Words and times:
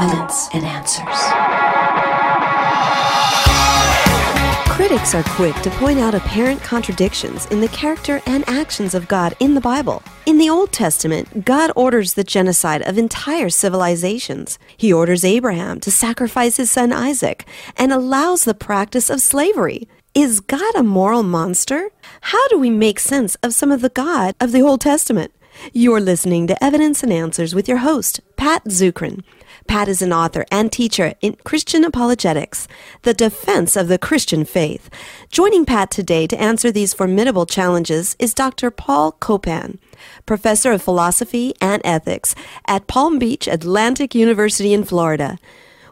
evidence 0.00 0.48
and 0.54 0.64
answers. 0.64 1.18
Critics 4.66 5.14
are 5.14 5.22
quick 5.36 5.54
to 5.56 5.70
point 5.72 5.98
out 5.98 6.14
apparent 6.14 6.62
contradictions 6.62 7.44
in 7.46 7.60
the 7.60 7.68
character 7.68 8.22
and 8.24 8.48
actions 8.48 8.94
of 8.94 9.06
God 9.08 9.36
in 9.40 9.54
the 9.54 9.60
Bible. 9.60 10.02
In 10.24 10.38
the 10.38 10.48
Old 10.48 10.72
Testament, 10.72 11.44
God 11.44 11.70
orders 11.76 12.14
the 12.14 12.24
genocide 12.24 12.80
of 12.82 12.96
entire 12.96 13.50
civilizations. 13.50 14.58
He 14.74 14.90
orders 14.90 15.22
Abraham 15.22 15.80
to 15.80 15.90
sacrifice 15.90 16.56
his 16.56 16.70
son 16.70 16.92
Isaac 16.92 17.46
and 17.76 17.92
allows 17.92 18.44
the 18.44 18.54
practice 18.54 19.10
of 19.10 19.20
slavery. 19.20 19.86
Is 20.14 20.40
God 20.40 20.74
a 20.74 20.82
moral 20.82 21.22
monster? 21.22 21.90
How 22.22 22.48
do 22.48 22.58
we 22.58 22.70
make 22.70 22.98
sense 22.98 23.34
of 23.42 23.52
some 23.52 23.70
of 23.70 23.82
the 23.82 23.90
God 23.90 24.34
of 24.40 24.52
the 24.52 24.62
Old 24.62 24.80
Testament? 24.80 25.30
You're 25.74 26.00
listening 26.00 26.46
to 26.46 26.64
Evidence 26.64 27.02
and 27.02 27.12
Answers 27.12 27.54
with 27.54 27.68
your 27.68 27.78
host, 27.78 28.20
Pat 28.36 28.64
Zukeran. 28.64 29.22
Pat 29.70 29.86
is 29.86 30.02
an 30.02 30.12
author 30.12 30.44
and 30.50 30.72
teacher 30.72 31.14
in 31.20 31.36
Christian 31.44 31.84
apologetics, 31.84 32.66
the 33.02 33.14
defense 33.14 33.76
of 33.76 33.86
the 33.86 33.98
Christian 33.98 34.44
faith. 34.44 34.90
Joining 35.30 35.64
Pat 35.64 35.92
today 35.92 36.26
to 36.26 36.40
answer 36.40 36.72
these 36.72 36.92
formidable 36.92 37.46
challenges 37.46 38.16
is 38.18 38.34
Dr. 38.34 38.72
Paul 38.72 39.12
Copan, 39.12 39.78
professor 40.26 40.72
of 40.72 40.82
philosophy 40.82 41.54
and 41.60 41.80
ethics 41.84 42.34
at 42.66 42.88
Palm 42.88 43.20
Beach 43.20 43.46
Atlantic 43.46 44.12
University 44.12 44.74
in 44.74 44.82
Florida. 44.82 45.38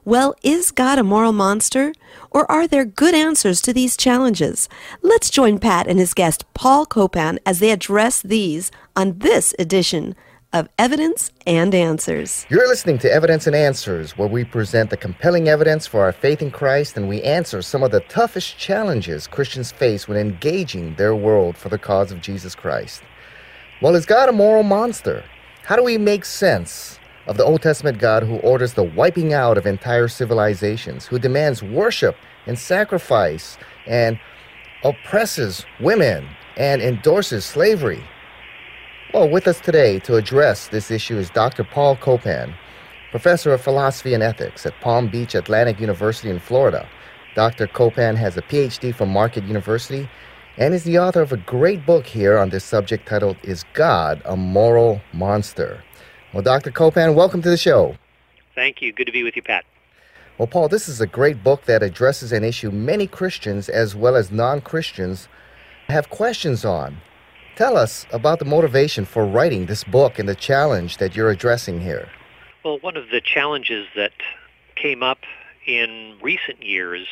Well, 0.05 0.35
is 0.43 0.73
God 0.73 0.99
a 0.99 1.05
moral 1.05 1.33
monster? 1.33 1.93
Or 2.33 2.51
are 2.51 2.67
there 2.67 2.85
good 2.85 3.15
answers 3.15 3.61
to 3.63 3.73
these 3.73 3.97
challenges? 3.97 4.69
Let's 5.03 5.31
join 5.31 5.61
Pat 5.61 5.87
and 5.87 6.01
his 6.01 6.15
guest, 6.15 6.53
Paul 6.53 6.85
Copan, 6.85 7.39
as 7.47 7.61
they 7.61 7.71
address 7.71 8.23
these 8.23 8.73
on 8.97 9.21
this 9.21 9.55
edition 9.57 10.17
of 10.53 10.69
Evidence 10.79 11.31
and 11.47 11.75
Answers. 11.75 12.47
You're 12.49 12.69
listening 12.69 12.99
to 13.01 13.13
Evidence 13.13 13.47
and 13.47 13.55
Answers, 13.55 14.17
where 14.17 14.29
we 14.29 14.45
present 14.45 14.89
the 14.89 14.97
compelling 14.97 15.49
evidence 15.49 15.87
for 15.87 16.01
our 16.01 16.13
faith 16.13 16.41
in 16.41 16.51
Christ 16.51 16.97
and 16.97 17.07
we 17.07 17.23
answer 17.23 17.61
some 17.61 17.83
of 17.83 17.91
the 17.91 18.01
toughest 18.01 18.57
challenges 18.57 19.27
Christians 19.27 19.71
face 19.71 20.09
when 20.09 20.17
engaging 20.17 20.95
their 20.95 21.15
world 21.15 21.59
for 21.59 21.69
the 21.69 21.77
cause 21.77 22.11
of 22.11 22.23
Jesus 22.23 22.55
Christ. 22.55 23.03
Well, 23.83 23.95
is 23.95 24.07
God 24.07 24.31
a 24.31 24.33
moral 24.33 24.63
monster? 24.63 25.23
How 25.65 25.77
do 25.77 25.85
we 25.85 25.99
make 25.99 26.25
sense 26.25 26.99
of 27.27 27.37
the 27.37 27.45
Old 27.45 27.61
Testament 27.61 27.99
God 27.99 28.23
who 28.23 28.39
orders 28.39 28.73
the 28.73 28.85
wiping 28.85 29.35
out 29.35 29.59
of 29.59 29.67
entire 29.67 30.09
civilizations, 30.09 31.05
who 31.05 31.19
demands 31.19 31.63
worship 31.63 32.17
and 32.47 32.59
sacrifice 32.59 33.59
and 33.87 34.19
oppresses 34.83 35.67
women 35.79 36.27
and 36.57 36.81
endorses 36.81 37.45
slavery? 37.45 38.03
Well, 39.15 39.27
with 39.27 39.49
us 39.49 39.59
today 39.59 40.01
to 40.01 40.17
address 40.17 40.69
this 40.69 40.91
issue 40.91 41.17
is 41.17 41.31
Dr. 41.31 41.65
Paul 41.65 41.97
Copan, 41.97 42.55
professor 43.11 43.55
of 43.55 43.63
philosophy 43.63 44.13
and 44.13 44.23
ethics 44.23 44.67
at 44.67 44.79
Palm 44.83 45.09
Beach 45.09 45.35
Atlantic 45.35 45.81
University 45.81 46.29
in 46.29 46.39
Florida. 46.39 46.87
Dr. 47.35 47.67
Copan 47.69 48.17
has 48.17 48.37
a 48.37 48.43
PhD 48.43 48.95
from 48.95 49.09
Marquette 49.09 49.47
University 49.47 50.11
and 50.59 50.75
is 50.75 50.85
the 50.85 50.99
author 50.99 51.23
of 51.23 51.33
a 51.33 51.39
great 51.39 51.87
book 51.87 52.05
here 52.05 52.37
on 52.37 52.51
this 52.51 52.65
subject 52.65 53.09
titled 53.09 53.39
Is 53.43 53.65
God 53.73 54.21
a 54.27 54.37
Moral 54.37 55.01
Monster? 55.15 55.83
Well, 56.35 56.43
Dr. 56.43 56.71
Copan, 56.71 57.15
welcome 57.15 57.41
to 57.41 57.49
the 57.49 57.57
show. 57.57 57.97
Thank 58.55 58.83
you. 58.83 58.93
Good 58.93 59.07
to 59.07 59.13
be 59.13 59.23
with 59.23 59.37
you, 59.37 59.43
Pat. 59.43 59.65
Well, 60.37 60.49
Paul, 60.49 60.69
this 60.69 60.87
is 60.87 61.01
a 61.01 61.07
great 61.07 61.43
book 61.43 61.65
that 61.65 61.83
addresses 61.83 62.31
an 62.31 62.45
issue 62.45 62.71
many 62.71 63.07
Christians 63.07 63.71
as 63.71 63.97
well 63.97 64.17
as 64.17 64.31
non 64.31 64.61
Christians 64.61 65.29
have 65.89 66.11
questions 66.11 66.67
on. 66.67 66.99
Tell 67.59 67.77
us 67.77 68.07
about 68.13 68.39
the 68.39 68.45
motivation 68.45 69.05
for 69.05 69.27
writing 69.27 69.67
this 69.67 69.83
book 69.83 70.21
and 70.21 70.29
the 70.29 70.37
challenge 70.37 70.99
that 70.99 71.17
you're 71.17 71.29
addressing 71.29 71.81
here. 71.81 72.09
Well, 72.65 72.79
one 72.79 72.97
of 72.97 73.11
the 73.11 73.21
challenges 73.21 73.89
that 73.97 74.13
came 74.77 75.03
up 75.03 75.19
in 75.67 76.17
recent 76.23 76.63
years 76.63 77.09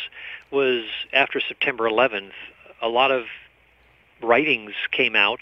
was 0.53 0.84
after 1.12 1.41
September 1.41 1.91
11th, 1.91 2.30
a 2.80 2.86
lot 2.86 3.11
of 3.11 3.25
writings 4.22 4.71
came 4.93 5.16
out 5.16 5.41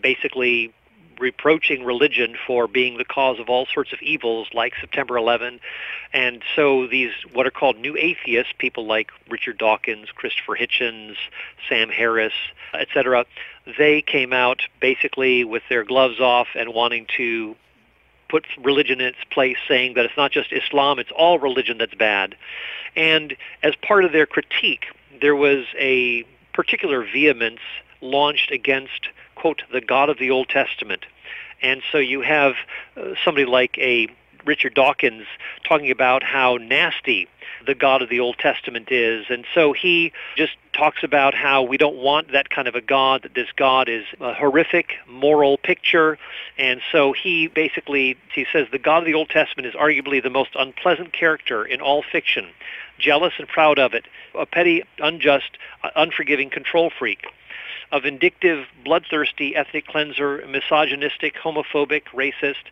basically 0.00 0.72
reproaching 1.18 1.84
religion 1.84 2.36
for 2.46 2.68
being 2.68 2.98
the 2.98 3.04
cause 3.04 3.38
of 3.38 3.48
all 3.48 3.66
sorts 3.66 3.92
of 3.92 4.00
evils 4.02 4.48
like 4.52 4.74
September 4.80 5.16
11. 5.16 5.60
And 6.12 6.42
so 6.54 6.86
these 6.86 7.12
what 7.32 7.46
are 7.46 7.50
called 7.50 7.76
new 7.78 7.96
atheists, 7.96 8.52
people 8.58 8.86
like 8.86 9.10
Richard 9.28 9.58
Dawkins, 9.58 10.08
Christopher 10.14 10.56
Hitchens, 10.56 11.16
Sam 11.68 11.88
Harris, 11.88 12.34
etc., 12.74 13.24
they 13.78 14.00
came 14.00 14.32
out 14.32 14.62
basically 14.80 15.44
with 15.44 15.62
their 15.68 15.84
gloves 15.84 16.20
off 16.20 16.48
and 16.54 16.72
wanting 16.72 17.06
to 17.16 17.56
put 18.28 18.44
religion 18.62 19.00
in 19.00 19.08
its 19.08 19.24
place, 19.30 19.56
saying 19.68 19.94
that 19.94 20.04
it's 20.04 20.16
not 20.16 20.32
just 20.32 20.52
Islam, 20.52 20.98
it's 20.98 21.10
all 21.16 21.38
religion 21.38 21.78
that's 21.78 21.94
bad. 21.94 22.36
And 22.94 23.36
as 23.62 23.74
part 23.76 24.04
of 24.04 24.12
their 24.12 24.26
critique, 24.26 24.86
there 25.20 25.36
was 25.36 25.64
a 25.78 26.24
particular 26.52 27.02
vehemence 27.04 27.60
launched 28.00 28.50
against 28.50 29.08
quote, 29.46 29.62
the 29.70 29.80
God 29.80 30.08
of 30.08 30.18
the 30.18 30.28
Old 30.28 30.48
Testament. 30.48 31.06
And 31.62 31.80
so 31.92 31.98
you 31.98 32.20
have 32.22 32.54
uh, 32.96 33.14
somebody 33.24 33.44
like 33.44 33.78
a 33.78 34.08
Richard 34.44 34.74
Dawkins 34.74 35.26
talking 35.62 35.92
about 35.92 36.24
how 36.24 36.56
nasty 36.56 37.28
the 37.66 37.74
God 37.74 38.02
of 38.02 38.08
the 38.08 38.20
Old 38.20 38.38
Testament 38.38 38.90
is. 38.90 39.26
And 39.28 39.44
so 39.54 39.72
he 39.72 40.12
just 40.36 40.52
talks 40.72 41.02
about 41.02 41.34
how 41.34 41.62
we 41.62 41.76
don't 41.76 41.96
want 41.96 42.32
that 42.32 42.50
kind 42.50 42.68
of 42.68 42.74
a 42.74 42.80
God, 42.80 43.22
that 43.22 43.34
this 43.34 43.48
God 43.56 43.88
is 43.88 44.04
a 44.20 44.34
horrific 44.34 44.94
moral 45.08 45.58
picture. 45.58 46.18
And 46.58 46.80
so 46.92 47.12
he 47.12 47.48
basically, 47.48 48.16
he 48.34 48.46
says 48.52 48.66
the 48.70 48.78
God 48.78 48.98
of 48.98 49.06
the 49.06 49.14
Old 49.14 49.30
Testament 49.30 49.66
is 49.66 49.74
arguably 49.74 50.22
the 50.22 50.30
most 50.30 50.50
unpleasant 50.54 51.12
character 51.12 51.64
in 51.64 51.80
all 51.80 52.02
fiction, 52.02 52.46
jealous 52.98 53.34
and 53.38 53.48
proud 53.48 53.78
of 53.78 53.94
it, 53.94 54.06
a 54.34 54.46
petty, 54.46 54.82
unjust, 54.98 55.58
uh, 55.82 55.90
unforgiving 55.96 56.50
control 56.50 56.90
freak 56.90 57.26
a 57.92 58.00
vindictive, 58.00 58.66
bloodthirsty 58.84 59.54
ethnic 59.54 59.86
cleanser, 59.86 60.44
misogynistic, 60.48 61.34
homophobic, 61.36 62.02
racist, 62.12 62.64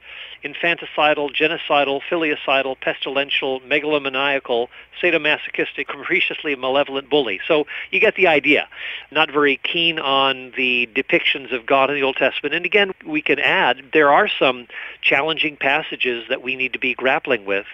infanticidal, 0.45 1.33
genocidal, 1.33 2.01
filicidal, 2.09 2.77
pestilential, 2.77 3.61
megalomaniacal, 3.63 4.64
sadomasochistic, 5.01 5.89
capriciously 5.89 6.55
malevolent 6.57 7.11
bully. 7.11 7.41
So 7.47 7.67
you 7.91 8.01
get 8.01 8.15
the 8.17 8.27
idea. 8.27 8.69
Not 9.11 9.31
very 9.31 9.59
keen 9.63 9.99
on 9.99 10.53
the 10.57 10.89
depictions 10.95 11.53
of 11.53 11.67
God 11.67 11.91
in 11.91 11.97
the 11.97 12.03
Old 12.03 12.17
Testament. 12.17 12.55
And 12.55 12.65
again, 12.65 12.93
we 13.07 13.23
can 13.23 13.39
add 13.39 13.83
there 13.93 14.11
are 14.11 14.29
some 14.29 14.67
challenging 15.03 15.57
passages 15.57 16.25
that 16.29 16.43
we 16.43 16.57
need 16.57 16.73
to 16.73 16.79
be 16.79 16.95
grappling 16.95 17.45
with, 17.45 17.67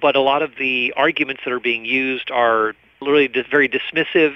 but 0.00 0.16
a 0.16 0.20
lot 0.20 0.42
of 0.42 0.52
the 0.58 0.92
arguments 0.96 1.42
that 1.44 1.52
are 1.52 1.60
being 1.60 1.84
used 1.84 2.30
are 2.30 2.74
literally 3.00 3.28
very 3.50 3.68
dismissive, 3.68 4.34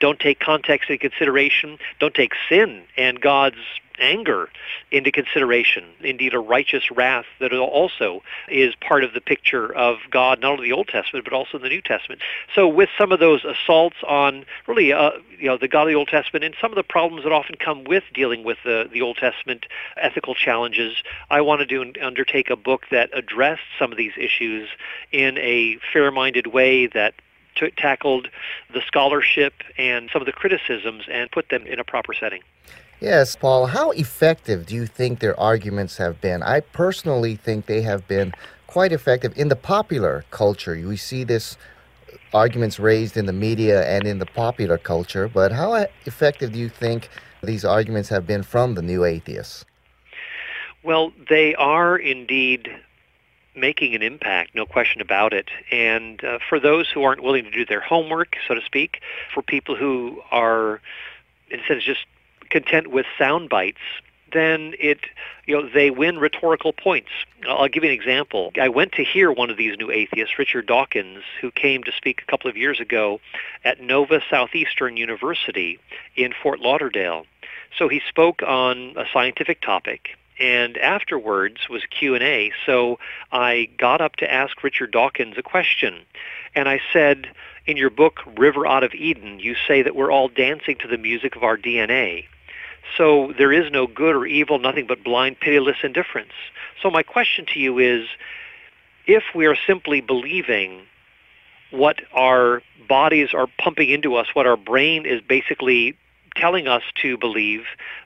don't 0.00 0.18
take 0.18 0.40
context 0.40 0.90
into 0.90 1.08
consideration, 1.08 1.78
don't 2.00 2.14
take 2.14 2.32
sin 2.48 2.82
and 2.96 3.20
God's 3.20 3.56
anger 4.00 4.48
into 4.90 5.12
consideration. 5.12 5.84
Indeed, 6.00 6.34
a 6.34 6.38
righteous 6.38 6.90
wrath 6.90 7.26
that 7.38 7.52
also 7.52 8.22
is 8.48 8.74
part 8.76 9.04
of 9.04 9.12
the 9.12 9.20
picture 9.20 9.72
of 9.72 9.98
God, 10.10 10.40
not 10.40 10.52
only 10.52 10.68
the 10.68 10.72
Old 10.72 10.88
Testament, 10.88 11.24
but 11.24 11.32
also 11.32 11.58
in 11.58 11.62
the 11.62 11.68
New 11.68 11.82
Testament. 11.82 12.20
So 12.54 12.66
with 12.66 12.88
some 12.98 13.12
of 13.12 13.20
those 13.20 13.44
assaults 13.44 13.96
on 14.06 14.44
really, 14.66 14.92
uh, 14.92 15.12
you 15.38 15.46
know, 15.46 15.56
the 15.56 15.68
God 15.68 15.82
of 15.82 15.88
the 15.88 15.94
Old 15.94 16.08
Testament 16.08 16.44
and 16.44 16.54
some 16.60 16.72
of 16.72 16.76
the 16.76 16.82
problems 16.82 17.24
that 17.24 17.32
often 17.32 17.56
come 17.56 17.84
with 17.84 18.04
dealing 18.14 18.42
with 18.42 18.58
the, 18.64 18.88
the 18.90 19.02
Old 19.02 19.18
Testament 19.18 19.66
ethical 19.96 20.34
challenges, 20.34 21.02
I 21.30 21.40
wanted 21.42 21.68
to 21.68 21.92
undertake 22.02 22.50
a 22.50 22.56
book 22.56 22.86
that 22.90 23.10
addressed 23.12 23.62
some 23.78 23.92
of 23.92 23.98
these 23.98 24.12
issues 24.16 24.68
in 25.12 25.38
a 25.38 25.78
fair-minded 25.92 26.46
way 26.48 26.86
that 26.88 27.14
t- 27.54 27.70
tackled 27.76 28.28
the 28.72 28.80
scholarship 28.86 29.54
and 29.78 30.08
some 30.12 30.22
of 30.22 30.26
the 30.26 30.32
criticisms 30.32 31.04
and 31.10 31.30
put 31.30 31.48
them 31.48 31.66
in 31.66 31.78
a 31.78 31.84
proper 31.84 32.14
setting. 32.14 32.42
Yes, 33.00 33.34
Paul, 33.34 33.66
how 33.66 33.92
effective 33.92 34.66
do 34.66 34.74
you 34.74 34.84
think 34.84 35.20
their 35.20 35.38
arguments 35.40 35.96
have 35.96 36.20
been? 36.20 36.42
I 36.42 36.60
personally 36.60 37.34
think 37.34 37.64
they 37.64 37.80
have 37.80 38.06
been 38.06 38.34
quite 38.66 38.92
effective 38.92 39.32
in 39.38 39.48
the 39.48 39.56
popular 39.56 40.26
culture. 40.30 40.74
We 40.74 40.98
see 40.98 41.24
this 41.24 41.56
arguments 42.34 42.78
raised 42.78 43.16
in 43.16 43.24
the 43.24 43.32
media 43.32 43.88
and 43.88 44.06
in 44.06 44.18
the 44.18 44.26
popular 44.26 44.76
culture, 44.76 45.28
but 45.28 45.50
how 45.50 45.74
effective 46.04 46.52
do 46.52 46.58
you 46.58 46.68
think 46.68 47.08
these 47.42 47.64
arguments 47.64 48.10
have 48.10 48.26
been 48.26 48.42
from 48.42 48.74
the 48.74 48.82
new 48.82 49.06
atheists? 49.06 49.64
Well, 50.82 51.12
they 51.30 51.54
are 51.54 51.96
indeed 51.96 52.68
making 53.56 53.94
an 53.94 54.02
impact, 54.02 54.54
no 54.54 54.66
question 54.66 55.00
about 55.00 55.32
it. 55.32 55.48
And 55.72 56.22
uh, 56.22 56.38
for 56.46 56.60
those 56.60 56.90
who 56.90 57.02
aren't 57.02 57.22
willing 57.22 57.44
to 57.44 57.50
do 57.50 57.64
their 57.64 57.80
homework, 57.80 58.36
so 58.46 58.54
to 58.54 58.60
speak, 58.60 59.00
for 59.32 59.42
people 59.42 59.74
who 59.74 60.22
are, 60.30 60.82
instead 61.50 61.78
of 61.78 61.82
just 61.82 62.04
content 62.50 62.88
with 62.88 63.06
sound 63.18 63.48
bites, 63.48 63.78
then 64.32 64.74
it, 64.78 65.00
you 65.46 65.56
know, 65.56 65.68
they 65.68 65.90
win 65.90 66.18
rhetorical 66.18 66.72
points. 66.72 67.10
I'll 67.48 67.68
give 67.68 67.82
you 67.82 67.90
an 67.90 67.94
example. 67.94 68.52
I 68.60 68.68
went 68.68 68.92
to 68.92 69.04
hear 69.04 69.32
one 69.32 69.50
of 69.50 69.56
these 69.56 69.76
new 69.78 69.90
atheists, 69.90 70.38
Richard 70.38 70.66
Dawkins, 70.66 71.22
who 71.40 71.50
came 71.50 71.82
to 71.84 71.92
speak 71.92 72.22
a 72.22 72.30
couple 72.30 72.48
of 72.48 72.56
years 72.56 72.80
ago 72.80 73.20
at 73.64 73.80
Nova 73.80 74.20
Southeastern 74.30 74.96
University 74.96 75.78
in 76.16 76.32
Fort 76.42 76.60
Lauderdale. 76.60 77.26
So 77.76 77.88
he 77.88 78.00
spoke 78.08 78.42
on 78.42 78.94
a 78.96 79.04
scientific 79.12 79.60
topic, 79.60 80.16
and 80.38 80.76
afterwards 80.78 81.68
was 81.68 81.82
Q&A. 81.90 82.52
So 82.66 82.98
I 83.32 83.68
got 83.78 84.00
up 84.00 84.16
to 84.16 84.32
ask 84.32 84.62
Richard 84.62 84.90
Dawkins 84.90 85.36
a 85.38 85.42
question. 85.42 86.00
And 86.54 86.68
I 86.68 86.80
said, 86.92 87.28
in 87.66 87.76
your 87.76 87.90
book, 87.90 88.20
River 88.36 88.66
Out 88.66 88.82
of 88.82 88.94
Eden, 88.94 89.38
you 89.38 89.54
say 89.68 89.82
that 89.82 89.94
we're 89.94 90.10
all 90.10 90.28
dancing 90.28 90.76
to 90.78 90.88
the 90.88 90.98
music 90.98 91.36
of 91.36 91.44
our 91.44 91.56
DNA. 91.56 92.24
So 92.96 93.32
there 93.38 93.52
is 93.52 93.70
no 93.70 93.86
good 93.86 94.16
or 94.16 94.26
evil, 94.26 94.58
nothing 94.58 94.86
but 94.86 95.04
blind, 95.04 95.40
pitiless 95.40 95.78
indifference. 95.82 96.32
So 96.82 96.90
my 96.90 97.02
question 97.02 97.46
to 97.52 97.60
you 97.60 97.78
is, 97.78 98.08
if 99.06 99.24
we 99.34 99.46
are 99.46 99.56
simply 99.66 100.00
believing 100.00 100.82
what 101.70 102.00
our 102.12 102.62
bodies 102.88 103.32
are 103.32 103.46
pumping 103.58 103.90
into 103.90 104.16
us, 104.16 104.26
what 104.34 104.46
our 104.46 104.56
brain 104.56 105.06
is 105.06 105.20
basically 105.20 105.96
telling 106.36 106.68
us 106.68 106.82
to 107.02 107.16
believe, 107.16 107.64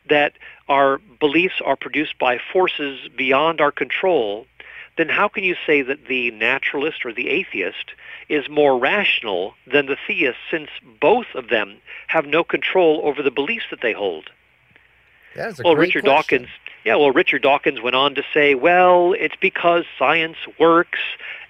that 0.09 0.33
our 0.69 0.99
beliefs 1.21 1.61
are 1.65 1.77
produced 1.77 2.19
by 2.19 2.39
forces 2.53 3.09
beyond 3.17 3.61
our 3.61 3.73
control, 3.73 4.47
then 4.97 5.09
how 5.09 5.29
can 5.29 5.45
you 5.45 5.57
say 5.67 5.83
that 5.83 6.07
the 6.07 6.31
naturalist 6.31 7.05
or 7.05 7.13
the 7.13 7.29
atheist 7.29 7.93
is 8.29 8.49
more 8.49 8.79
rational 8.79 9.55
than 9.67 9.87
the 9.87 9.97
theist 10.07 10.39
since 10.51 10.69
both 11.01 11.27
of 11.35 11.49
them 11.49 11.77
have 12.07 12.27
no 12.27 12.45
control 12.45 13.01
over 13.05 13.23
the 13.23 13.31
beliefs 13.31 13.67
that 13.71 13.81
they 13.83 13.93
hold? 13.93 14.31
Well, 15.65 15.77
Richard 15.77 16.05
question. 16.05 16.43
Dawkins, 16.43 16.49
yeah, 16.85 16.97
well, 16.97 17.11
Richard 17.11 17.43
Dawkins 17.43 17.81
went 17.81 17.97
on 17.97 18.15
to 18.15 18.23
say, 18.33 18.55
well, 18.55 19.15
it's 19.15 19.37
because 19.41 19.85
science 19.99 20.37
works, 20.59 20.99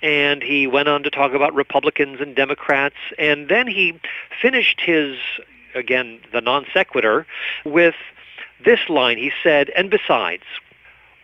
and 0.03 0.43
he 0.43 0.67
went 0.67 0.89
on 0.89 1.03
to 1.03 1.11
talk 1.11 1.33
about 1.33 1.55
Republicans 1.55 2.21
and 2.21 2.37
Democrats, 2.37 2.97
and 3.19 3.49
then 3.49 3.67
he 3.67 3.99
finished 4.41 4.81
his, 4.81 5.17
again, 5.75 6.21
the 6.33 6.41
non 6.41 6.67
sequitur, 6.73 7.27
with 7.65 7.97
this 8.65 8.81
line. 8.89 9.19
He 9.19 9.33
said, 9.43 9.71
and 9.71 9.91
besides, 9.91 10.45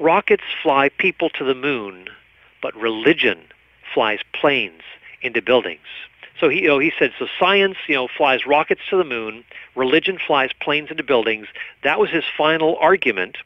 rockets 0.01 0.45
fly 0.63 0.89
people 0.89 1.31
to 1.31 1.45
the 1.45 1.55
moon, 1.55 2.09
but 2.61 2.75
religion 2.75 3.39
flies 3.95 4.21
planes 4.33 4.83
into 5.23 5.41
buildings. 5.41 5.87
So 6.41 6.49
he, 6.49 6.63
you 6.63 6.69
know, 6.69 6.79
he 6.79 6.93
said, 6.99 7.13
so 7.19 7.27
science, 7.39 7.77
you 7.87 7.95
know, 7.95 8.09
flies 8.09 8.47
rockets 8.47 8.81
to 8.89 8.97
the 8.97 9.05
moon, 9.05 9.45
religion 9.77 10.19
flies 10.19 10.51
planes 10.61 10.91
into 10.91 11.05
buildings. 11.05 11.47
That 11.85 12.01
was 12.01 12.11
his 12.11 12.25
final 12.37 12.77
argument. 12.81 13.37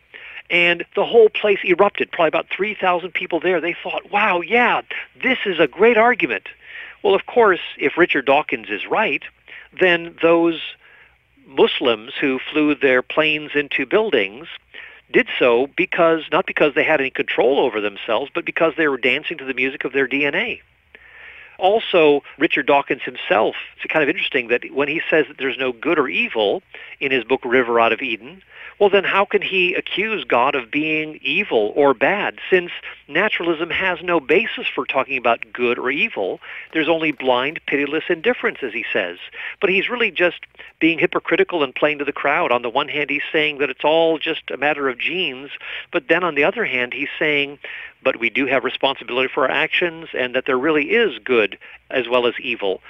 And 0.49 0.85
the 0.94 1.05
whole 1.05 1.29
place 1.29 1.58
erupted, 1.64 2.12
probably 2.12 2.29
about 2.29 2.46
3,000 2.55 3.12
people 3.12 3.41
there. 3.41 3.61
They 3.61 3.75
thought, 3.82 4.11
wow, 4.12 4.41
yeah, 4.41 4.82
this 5.20 5.38
is 5.44 5.58
a 5.58 5.67
great 5.67 5.96
argument. 5.96 6.49
Well, 7.02 7.14
of 7.14 7.26
course, 7.26 7.61
if 7.79 7.96
Richard 7.99 8.26
Dawkins 8.26 8.69
is 8.70 8.87
right, 8.87 9.23
then 9.79 10.17
those 10.23 10.61
Muslims 11.46 12.12
who 12.20 12.38
flew 12.52 12.75
their 12.75 13.02
planes 13.02 13.50
into 13.55 13.87
buildings 13.87 14.46
did 15.12 15.29
so 15.38 15.67
because 15.76 16.23
not 16.32 16.46
because 16.46 16.75
they 16.75 16.85
had 16.85 17.00
any 17.00 17.11
control 17.11 17.61
over 17.61 17.81
themselves, 17.81 18.31
but 18.35 18.44
because 18.44 18.75
they 18.76 18.88
were 18.88 18.96
dancing 18.96 19.38
to 19.38 19.44
the 19.44 19.55
music 19.55 19.85
of 19.85 19.93
their 19.93 20.08
DNA. 20.08 20.61
Also, 21.59 22.23
Richard 22.39 22.67
Dawkins 22.67 23.03
himself, 23.03 23.56
it's 23.77 23.93
kind 23.93 24.03
of 24.03 24.09
interesting 24.09 24.49
that 24.49 24.73
when 24.73 24.89
he 24.89 25.01
says 25.09 25.27
that 25.29 25.39
there's 25.39 25.59
no 25.59 25.73
good 25.73 25.99
or 25.99 26.09
evil 26.09 26.62
in 27.01 27.12
his 27.12 27.25
book 27.25 27.41
River 27.45 27.79
Out 27.79 27.93
of 27.93 28.03
Eden, 28.03 28.43
well, 28.81 28.91
then 28.91 29.05
how 29.05 29.25
can 29.25 29.41
he 29.41 29.75
accuse 29.75 30.25
God 30.25 30.55
of 30.55 30.71
being 30.71 31.21
evil 31.23 31.73
or 31.77 31.95
bad 31.95 32.39
since 32.51 32.73
naturalism 33.06 33.71
has 33.71 34.03
no 34.03 34.19
basis 34.19 34.67
for 34.67 34.85
talking 34.85 35.17
about 35.17 35.53
good 35.53 35.79
or 35.79 35.91
evil? 35.91 36.41
There's 36.73 36.89
only 36.89 37.12
blind, 37.12 37.61
pitiless 37.67 38.05
indifference, 38.09 38.59
as 38.62 38.73
he 38.73 38.85
says. 38.93 39.19
But 39.61 39.71
he's 39.71 39.89
really 39.89 40.11
just 40.11 40.41
being 40.81 40.99
hypocritical 40.99 41.62
and 41.62 41.75
playing 41.75 41.99
to 41.99 42.05
the 42.05 42.12
crowd. 42.12 42.51
On 42.51 42.62
the 42.62 42.71
one 42.71 42.89
hand, 42.89 43.11
he's 43.11 43.23
saying 43.31 43.59
that 43.59 43.71
it's 43.71 43.85
all 43.85 44.19
just 44.19 44.51
a 44.51 44.56
matter 44.56 44.89
of 44.89 44.99
genes, 44.99 45.51
but 45.93 46.09
then 46.09 46.25
on 46.25 46.35
the 46.35 46.45
other 46.45 46.65
hand, 46.65 46.93
he's 46.93 47.09
saying, 47.17 47.59
but 48.05 48.21
we 48.21 48.31
do 48.31 48.47
have 48.47 48.62
responsibility 48.62 49.29
for 49.33 49.45
our 49.45 49.51
actions 49.51 50.09
and 50.15 50.35
that 50.35 50.47
there 50.47 50.59
really 50.59 50.91
is 50.91 51.19
good 51.25 51.59
as 51.91 52.09
well 52.09 52.27
as 52.27 52.35
evil. 52.39 52.81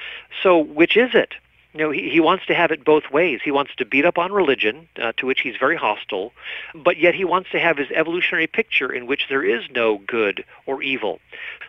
So 0.43 0.59
which 0.59 0.97
is 0.97 1.15
it? 1.15 1.35
you 1.75 1.81
know, 1.81 1.91
he, 1.91 2.09
he 2.09 2.21
wants 2.21 2.47
to 2.47 2.55
have 2.55 2.71
it 2.71 2.85
both 2.85 3.11
ways. 3.11 3.41
He 3.45 3.51
wants 3.51 3.75
to 3.77 3.85
beat 3.85 4.07
up 4.07 4.17
on 4.17 4.33
religion, 4.33 4.89
uh, 4.97 5.13
to 5.17 5.27
which 5.27 5.41
he's 5.41 5.57
very 5.59 5.77
hostile, 5.77 6.33
but 6.73 6.99
yet 6.99 7.15
he 7.17 7.25
wants 7.25 7.51
to 7.51 7.59
have 7.59 7.77
his 7.77 7.91
evolutionary 7.91 8.47
picture 8.47 8.93
in 8.93 9.07
which 9.07 9.27
there 9.29 9.43
is 9.43 9.65
no 9.75 9.99
good 9.99 10.45
or 10.67 10.83
evil. 10.83 11.19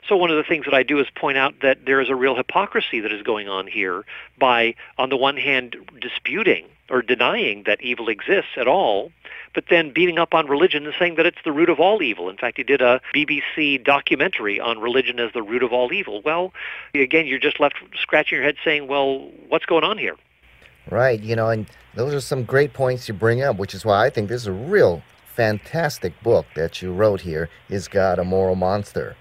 So 0.07 0.15
one 0.15 0.29
of 0.29 0.37
the 0.37 0.43
things 0.43 0.65
that 0.65 0.75
I 0.75 0.83
do 0.83 0.99
is 0.99 1.07
point 1.15 1.39
out 1.39 1.61
that 1.61 1.85
there 1.85 1.99
is 1.99 2.09
a 2.09 2.15
real 2.15 2.35
hypocrisy 2.35 2.99
that 2.99 3.11
is 3.11 3.23
going 3.23 3.49
on 3.49 3.65
here 3.65 4.05
by, 4.37 4.75
on 4.99 5.09
the 5.09 5.17
one 5.17 5.37
hand, 5.37 5.75
disputing 5.99 6.67
or 6.87 7.01
denying 7.01 7.63
that 7.63 7.81
evil 7.81 8.09
exists 8.09 8.51
at 8.57 8.67
all, 8.67 9.11
but 9.55 9.65
then 9.69 9.91
beating 9.91 10.19
up 10.19 10.33
on 10.33 10.47
religion 10.47 10.85
and 10.85 10.93
saying 10.99 11.15
that 11.15 11.25
it's 11.25 11.39
the 11.43 11.51
root 11.51 11.69
of 11.69 11.79
all 11.79 12.03
evil. 12.03 12.29
In 12.29 12.37
fact, 12.37 12.57
he 12.57 12.63
did 12.63 12.81
a 12.81 13.01
BBC 13.15 13.83
documentary 13.83 14.59
on 14.59 14.79
religion 14.79 15.19
as 15.19 15.31
the 15.33 15.41
root 15.41 15.63
of 15.63 15.73
all 15.73 15.91
evil. 15.91 16.21
Well, 16.21 16.53
again, 16.93 17.25
you're 17.25 17.39
just 17.39 17.59
left 17.59 17.75
scratching 17.99 18.35
your 18.35 18.45
head 18.45 18.57
saying, 18.63 18.87
well, 18.87 19.31
what's 19.47 19.65
going 19.65 19.83
on 19.83 19.97
here? 19.97 20.15
Right, 20.91 21.19
you 21.19 21.35
know, 21.35 21.49
and 21.49 21.65
those 21.95 22.13
are 22.13 22.19
some 22.19 22.43
great 22.43 22.73
points 22.73 23.07
you 23.07 23.15
bring 23.15 23.41
up, 23.41 23.57
which 23.57 23.73
is 23.73 23.83
why 23.83 24.05
I 24.05 24.09
think 24.11 24.29
this 24.29 24.41
is 24.41 24.47
a 24.47 24.51
real 24.51 25.01
fantastic 25.35 26.13
book 26.21 26.45
that 26.55 26.81
you 26.81 26.93
wrote 26.93 27.21
here, 27.21 27.49
Is 27.69 27.87
God 27.87 28.19
a 28.19 28.23
Moral 28.23 28.55
Monster? 28.55 29.15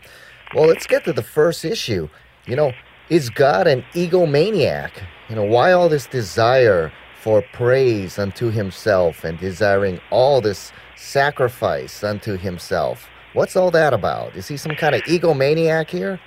Well, 0.55 0.67
let's 0.67 0.87
get 0.87 1.05
to 1.05 1.13
the 1.13 1.23
first 1.23 1.65
issue. 1.65 2.09
You 2.47 2.57
know, 2.57 2.73
is 3.09 3.31
God 3.31 3.67
an 3.67 3.85
egomaniac? 3.95 4.91
You 5.29 5.37
know, 5.37 5.45
why 5.45 5.73
all 5.73 5.89
this 5.89 6.07
desire 6.07 6.93
for 7.25 7.41
praise 7.55 8.19
unto 8.19 8.51
himself 8.51 9.25
and 9.25 9.39
desiring 9.39 9.99
all 10.11 10.43
this 10.43 10.71
sacrifice 10.95 12.05
unto 12.05 12.37
himself. 12.37 13.09
What's 13.33 13.57
all 13.57 13.71
that 13.71 13.95
about? 13.95 14.37
Is 14.37 14.47
he 14.47 14.59
some 14.59 14.77
kind 14.77 14.95
of 14.95 15.01
egomaniac 15.05 15.89
here? 15.89 16.21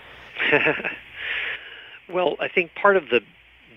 well, 2.10 2.36
I 2.40 2.48
think 2.48 2.74
part 2.74 2.98
of 2.98 3.10
the 3.10 3.22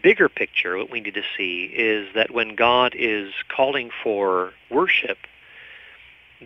bigger 0.02 0.30
picture, 0.30 0.78
what 0.78 0.90
we 0.90 1.02
need 1.02 1.12
to 1.12 1.22
see, 1.36 1.64
is 1.64 2.08
that 2.14 2.30
when 2.30 2.54
God 2.54 2.94
is 2.96 3.34
calling 3.54 3.90
for 4.02 4.54
worship, 4.70 5.18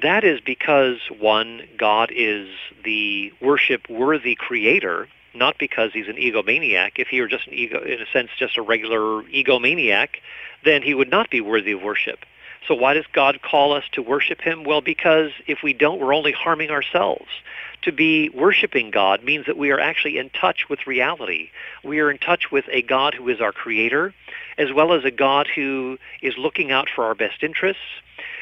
that 0.02 0.24
is 0.24 0.40
because, 0.40 0.98
one, 1.20 1.68
God 1.78 2.10
is 2.12 2.48
the 2.82 3.32
worship 3.40 3.88
worthy 3.88 4.34
creator 4.34 5.06
not 5.34 5.58
because 5.58 5.92
he's 5.92 6.08
an 6.08 6.16
egomaniac. 6.16 6.92
If 6.96 7.08
he 7.08 7.20
were 7.20 7.28
just 7.28 7.46
an 7.46 7.54
ego, 7.54 7.80
in 7.82 8.00
a 8.00 8.06
sense, 8.06 8.30
just 8.38 8.56
a 8.56 8.62
regular 8.62 9.22
egomaniac, 9.24 10.20
then 10.64 10.82
he 10.82 10.94
would 10.94 11.10
not 11.10 11.30
be 11.30 11.40
worthy 11.40 11.72
of 11.72 11.82
worship. 11.82 12.20
So 12.66 12.74
why 12.74 12.94
does 12.94 13.04
God 13.12 13.42
call 13.42 13.74
us 13.74 13.84
to 13.92 14.02
worship 14.02 14.40
him? 14.40 14.64
Well, 14.64 14.80
because 14.80 15.32
if 15.46 15.62
we 15.62 15.74
don't, 15.74 16.00
we're 16.00 16.14
only 16.14 16.32
harming 16.32 16.70
ourselves. 16.70 17.28
To 17.82 17.92
be 17.92 18.30
worshiping 18.30 18.90
God 18.90 19.22
means 19.22 19.44
that 19.44 19.58
we 19.58 19.70
are 19.70 19.78
actually 19.78 20.16
in 20.16 20.30
touch 20.30 20.70
with 20.70 20.86
reality. 20.86 21.50
We 21.82 22.00
are 22.00 22.10
in 22.10 22.16
touch 22.16 22.50
with 22.50 22.64
a 22.70 22.80
God 22.80 23.12
who 23.12 23.28
is 23.28 23.42
our 23.42 23.52
creator, 23.52 24.14
as 24.56 24.72
well 24.72 24.94
as 24.94 25.04
a 25.04 25.10
God 25.10 25.46
who 25.54 25.98
is 26.22 26.38
looking 26.38 26.72
out 26.72 26.88
for 26.88 27.04
our 27.04 27.14
best 27.14 27.42
interests, 27.42 27.82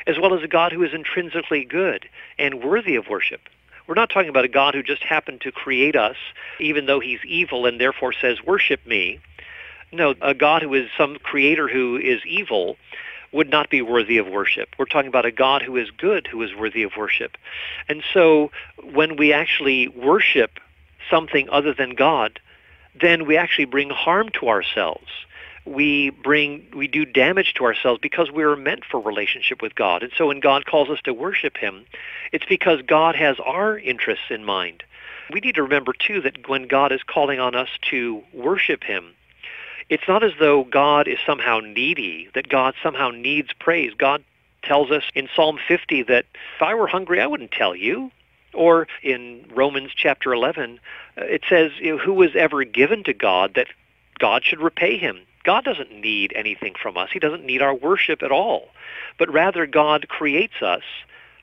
as 0.07 0.21
well 0.21 0.35
as 0.35 0.45
a 0.45 0.49
God 0.49 0.71
who 0.71 0.85
is 0.85 0.95
intrinsically 0.95 1.65
good 1.65 2.09
and 2.39 2.63
worthy 2.63 2.95
of 2.95 3.09
worship. 3.09 3.41
We're 3.87 3.95
not 3.95 4.11
talking 4.11 4.29
about 4.29 4.45
a 4.45 4.49
God 4.49 4.75
who 4.75 4.83
just 4.83 5.03
happened 5.03 5.41
to 5.43 5.53
create 5.53 5.97
us, 5.97 6.17
even 6.61 6.87
though 6.87 7.01
he's 7.01 7.21
evil 7.25 7.67
and 7.67 7.81
therefore 7.81 8.13
says, 8.13 8.43
worship 8.43 8.87
me. 8.87 9.21
No, 9.93 10.15
a 10.23 10.35
God 10.35 10.63
who 10.63 10.73
is 10.75 10.89
some 10.97 11.17
creator 11.17 11.69
who 11.69 11.97
is 11.97 12.25
evil 12.25 12.77
would 13.33 13.51
not 13.51 13.71
be 13.71 13.83
worthy 13.83 14.19
of 14.19 14.27
worship. 14.29 14.71
We're 14.79 14.85
talking 14.85 15.09
about 15.09 15.27
a 15.27 15.33
God 15.33 15.63
who 15.63 15.77
is 15.77 15.91
good, 15.91 16.27
who 16.27 16.43
is 16.43 16.55
worthy 16.55 16.83
of 16.83 16.93
worship. 16.97 17.37
And 17.89 18.03
so 18.13 18.51
when 18.93 19.17
we 19.17 19.33
actually 19.33 19.89
worship 19.89 20.61
something 21.11 21.49
other 21.51 21.75
than 21.75 21.91
God, 21.91 22.39
then 22.99 23.27
we 23.27 23.37
actually 23.37 23.65
bring 23.65 23.91
harm 23.91 24.29
to 24.41 24.49
ourselves 24.49 25.09
we 25.65 26.11
bring 26.11 26.67
we 26.75 26.89
do 26.89 27.05
damage 27.05 27.55
to 27.55 27.65
ourselves 27.65 28.01
because 28.03 28.31
we 28.31 28.43
are 28.43 28.57
meant 28.57 28.85
for 28.85 29.01
relationship 29.01 29.63
with 29.63 29.75
God. 29.75 30.03
And 30.03 30.13
so 30.17 30.29
when 30.29 30.41
God 30.41 30.67
calls 30.67 30.91
us 30.91 31.01
to 31.05 31.15
worship 31.15 31.57
him, 31.57 31.85
it's 32.33 32.45
because 32.45 32.83
God 32.83 33.15
has 33.15 33.39
our 33.45 33.79
interests 33.79 34.27
in 34.31 34.45
mind. 34.45 34.83
We 35.33 35.41
need 35.41 35.55
to 35.55 35.63
remember 35.63 35.93
too 35.93 36.21
that 36.23 36.49
when 36.49 36.67
God 36.67 36.93
is 36.93 37.03
calling 37.03 37.39
on 37.39 37.55
us 37.55 37.69
to 37.91 38.23
worship 38.33 38.83
him, 38.83 39.15
it's 39.89 40.09
not 40.09 40.25
as 40.25 40.33
though 40.39 40.65
God 40.65 41.07
is 41.07 41.19
somehow 41.25 41.61
needy, 41.61 42.29
that 42.35 42.49
God 42.49 42.75
somehow 42.83 43.11
needs 43.11 43.53
praise. 43.59 43.93
God 43.97 44.25
tells 44.63 44.91
us 44.91 45.05
in 45.15 45.29
Psalm 45.35 45.59
50 45.69 46.03
that 46.05 46.27
if 46.57 46.63
I 46.63 46.75
were 46.75 46.87
hungry, 46.87 47.21
I 47.21 47.27
wouldn't 47.27 47.53
tell 47.53 47.75
you. 47.75 48.11
Or 48.55 48.87
in 49.03 49.47
Romans 49.55 49.93
chapter 49.97 50.33
11, 50.33 50.79
uh, 51.17 51.23
it 51.25 51.43
says, 51.49 51.73
who 51.81 52.13
was 52.13 52.37
ever 52.37 52.65
given 52.65 53.03
to 53.05 53.15
God 53.15 53.55
that 53.55 53.69
God 54.19 54.45
should 54.45 54.61
repay 54.61 54.99
him? 54.99 55.21
God 55.45 55.65
doesn't 55.65 55.93
need 55.93 56.33
anything 56.35 56.75
from 56.81 56.97
us. 56.97 57.11
He 57.13 57.19
doesn't 57.19 57.45
need 57.45 57.63
our 57.63 57.75
worship 57.75 58.23
at 58.23 58.33
all. 58.33 58.69
But 59.19 59.33
rather, 59.33 59.67
God 59.67 60.09
creates 60.09 60.63
us, 60.63 60.83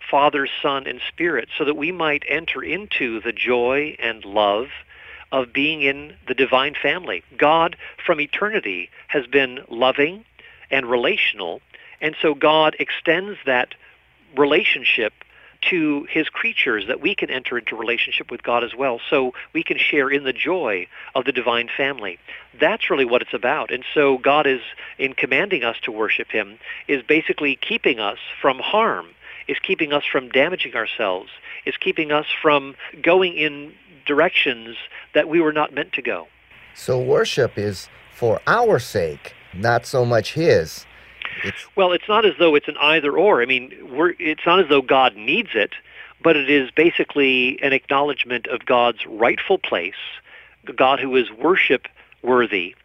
Father, 0.10 0.48
Son, 0.62 0.88
and 0.88 1.02
Spirit, 1.08 1.50
so 1.58 1.66
that 1.66 1.76
we 1.76 1.92
might 1.92 2.24
enter 2.28 2.64
into 2.64 3.20
the 3.22 3.34
joy 3.34 3.96
and 4.00 4.24
love 4.26 4.68
of 5.32 5.54
being 5.54 5.82
in 5.82 6.16
the 6.28 6.34
divine 6.34 6.76
family. 6.82 7.24
God, 7.38 7.76
from 8.04 8.20
eternity, 8.20 8.90
has 9.08 9.28
been 9.28 9.60
loving 9.70 10.26
and 10.72 10.90
relational, 10.90 11.62
and 12.02 12.16
so 12.22 12.34
God 12.34 12.76
extends 12.80 13.38
that 13.46 13.76
relationship 14.36 15.14
to 15.70 16.08
his 16.10 16.30
creatures 16.30 16.86
that 16.88 17.02
we 17.02 17.14
can 17.14 17.30
enter 17.30 17.58
into 17.58 17.76
relationship 17.76 18.32
with 18.32 18.44
God 18.44 18.64
as 18.64 18.74
well 18.76 19.00
so 19.10 19.34
we 19.54 19.64
can 19.64 19.78
share 19.78 20.10
in 20.10 20.24
the 20.24 20.34
joy 20.34 20.88
of 21.16 21.26
the 21.26 21.32
divine 21.32 21.70
family. 21.76 22.18
That's 22.60 22.90
really 22.90 23.06
what 23.06 23.22
it's 23.22 23.34
about. 23.34 23.72
And 23.72 23.84
so 23.94 24.18
God 24.18 24.48
is 24.48 24.62
in 24.98 25.14
commanding 25.14 25.64
us 25.64 25.76
to 25.84 25.92
worship 25.92 26.30
him 26.30 26.60
is 26.88 27.04
basically 27.04 27.58
keeping 27.58 28.00
us 28.00 28.20
from 28.42 28.60
harm, 28.60 29.08
is 29.48 29.58
keeping 29.62 29.92
us 29.92 30.04
from 30.10 30.30
damaging 30.30 30.76
ourselves, 30.76 31.30
is 31.66 31.76
keeping 31.78 32.12
us 32.12 32.28
from 32.42 32.76
going 33.02 33.36
in 33.36 33.74
directions 34.06 34.78
that 35.14 35.28
we 35.28 35.42
were 35.42 35.54
not 35.54 35.74
meant 35.74 35.94
to 35.94 36.02
go. 36.02 36.28
So 36.74 37.00
worship 37.00 37.58
is 37.58 37.90
for 38.14 38.40
our 38.48 38.80
sake, 38.80 39.34
not 39.54 39.86
so 39.86 40.06
much 40.06 40.34
his. 40.34 40.86
It's... 41.44 41.68
Well, 41.76 41.92
it's 41.92 42.08
not 42.08 42.26
as 42.26 42.34
though 42.40 42.56
it's 42.56 42.68
an 42.68 42.78
either 42.80 43.18
or. 43.18 43.42
I 43.42 43.46
mean, 43.46 43.74
we're, 43.92 44.14
it's 44.20 44.46
not 44.46 44.60
as 44.60 44.68
though 44.70 44.82
God 44.82 45.16
needs 45.16 45.50
it, 45.54 45.74
but 46.22 46.36
it 46.36 46.50
is 46.50 46.72
basically 46.72 47.62
an 47.62 47.74
acknowledgement 47.74 48.48
of 48.48 48.66
God's 48.66 49.06
rightful 49.06 49.58
place, 49.58 49.94
God 50.76 51.00
who 51.00 51.16
is 51.16 51.32
worship 51.32 51.88
worthy. 52.22 52.76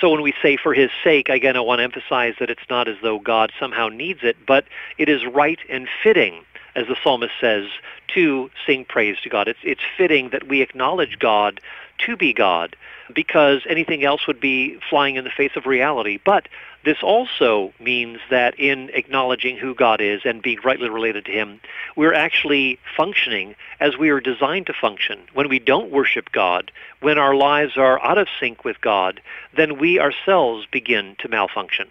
So 0.00 0.10
when 0.10 0.22
we 0.22 0.34
say 0.42 0.56
for 0.56 0.72
his 0.74 0.90
sake, 1.04 1.28
again, 1.28 1.56
I 1.56 1.60
want 1.60 1.80
to 1.80 1.84
emphasize 1.84 2.34
that 2.40 2.50
it's 2.50 2.68
not 2.70 2.88
as 2.88 2.96
though 3.02 3.18
God 3.18 3.52
somehow 3.58 3.88
needs 3.88 4.20
it, 4.22 4.36
but 4.46 4.64
it 4.98 5.08
is 5.08 5.26
right 5.26 5.58
and 5.68 5.88
fitting, 6.02 6.44
as 6.74 6.86
the 6.86 6.96
psalmist 7.02 7.34
says, 7.40 7.66
to 8.14 8.50
sing 8.66 8.84
praise 8.84 9.20
to 9.22 9.28
God. 9.28 9.48
It's, 9.48 9.58
it's 9.62 9.82
fitting 9.96 10.30
that 10.30 10.48
we 10.48 10.62
acknowledge 10.62 11.18
God 11.18 11.60
to 12.06 12.16
be 12.16 12.32
God 12.32 12.76
because 13.14 13.62
anything 13.68 14.04
else 14.04 14.26
would 14.26 14.40
be 14.40 14.78
flying 14.88 15.16
in 15.16 15.24
the 15.24 15.30
face 15.30 15.52
of 15.56 15.66
reality. 15.66 16.18
But 16.24 16.48
this 16.84 16.98
also 17.02 17.72
means 17.80 18.18
that 18.30 18.58
in 18.58 18.90
acknowledging 18.94 19.56
who 19.56 19.74
God 19.74 20.00
is 20.00 20.22
and 20.24 20.42
being 20.42 20.58
rightly 20.64 20.88
related 20.88 21.24
to 21.26 21.32
Him, 21.32 21.60
we're 21.96 22.14
actually 22.14 22.78
functioning 22.96 23.54
as 23.80 23.98
we 23.98 24.10
are 24.10 24.20
designed 24.20 24.66
to 24.66 24.72
function. 24.72 25.20
When 25.34 25.48
we 25.48 25.58
don't 25.58 25.90
worship 25.90 26.32
God, 26.32 26.70
when 27.00 27.18
our 27.18 27.34
lives 27.34 27.76
are 27.76 28.02
out 28.02 28.18
of 28.18 28.28
sync 28.38 28.64
with 28.64 28.80
God, 28.80 29.20
then 29.56 29.78
we 29.78 29.98
ourselves 29.98 30.66
begin 30.70 31.16
to 31.18 31.28
malfunction. 31.28 31.88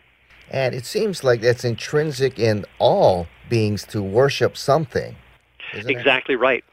And 0.50 0.74
it 0.74 0.86
seems 0.86 1.24
like 1.24 1.42
that's 1.42 1.63
intrinsic 1.63 2.39
in 2.39 2.66
all 2.80 3.28
beings 3.50 3.84
to 3.86 4.01
worship 4.01 4.58
something. 4.58 5.16
Exactly 5.74 6.34
it? 6.34 6.39
right 6.39 6.63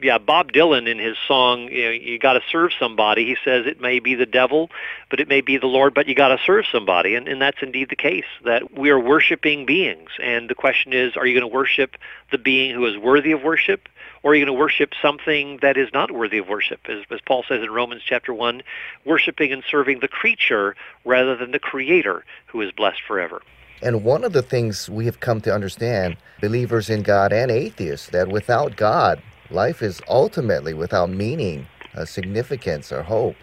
yeah, 0.00 0.18
Bob 0.18 0.52
Dylan 0.52 0.88
in 0.88 0.98
his 0.98 1.16
song, 1.26 1.68
you 1.68 1.84
know, 1.84 1.90
you 1.90 2.18
got 2.18 2.34
to 2.34 2.42
serve 2.50 2.72
somebody. 2.78 3.24
He 3.24 3.36
says 3.44 3.66
it 3.66 3.80
may 3.80 3.98
be 3.98 4.14
the 4.14 4.26
devil, 4.26 4.70
but 5.10 5.20
it 5.20 5.28
may 5.28 5.40
be 5.40 5.56
the 5.56 5.66
Lord, 5.66 5.94
but 5.94 6.06
you 6.06 6.14
got 6.14 6.28
to 6.28 6.38
serve 6.44 6.64
somebody, 6.70 7.14
and 7.14 7.26
and 7.28 7.40
that's 7.40 7.58
indeed 7.62 7.88
the 7.88 7.96
case. 7.96 8.24
That 8.44 8.76
we 8.76 8.90
are 8.90 9.00
worshiping 9.00 9.66
beings, 9.66 10.10
and 10.22 10.50
the 10.50 10.54
question 10.54 10.92
is, 10.92 11.16
are 11.16 11.26
you 11.26 11.38
going 11.38 11.50
to 11.50 11.54
worship 11.54 11.96
the 12.30 12.38
being 12.38 12.74
who 12.74 12.84
is 12.86 12.96
worthy 12.98 13.32
of 13.32 13.42
worship, 13.42 13.88
or 14.22 14.32
are 14.32 14.34
you 14.34 14.44
going 14.44 14.54
to 14.54 14.60
worship 14.60 14.92
something 15.00 15.58
that 15.62 15.76
is 15.76 15.88
not 15.92 16.10
worthy 16.10 16.38
of 16.38 16.48
worship? 16.48 16.80
As, 16.88 17.04
as 17.10 17.20
Paul 17.26 17.44
says 17.48 17.62
in 17.62 17.70
Romans 17.70 18.02
chapter 18.04 18.34
one, 18.34 18.62
worshiping 19.04 19.52
and 19.52 19.62
serving 19.70 20.00
the 20.00 20.08
creature 20.08 20.76
rather 21.04 21.36
than 21.36 21.52
the 21.52 21.58
Creator, 21.58 22.24
who 22.46 22.60
is 22.60 22.70
blessed 22.72 23.00
forever. 23.06 23.42
And 23.82 24.04
one 24.04 24.24
of 24.24 24.32
the 24.32 24.42
things 24.42 24.88
we 24.88 25.04
have 25.04 25.20
come 25.20 25.42
to 25.42 25.54
understand, 25.54 26.16
believers 26.40 26.88
in 26.88 27.02
God 27.02 27.32
and 27.32 27.50
atheists, 27.50 28.08
that 28.08 28.28
without 28.28 28.76
God, 28.76 29.20
life 29.50 29.82
is 29.82 30.00
ultimately 30.08 30.74
without 30.74 31.10
meaning, 31.10 31.66
uh, 31.94 32.04
significance, 32.04 32.92
or 32.92 33.02
hope. 33.02 33.36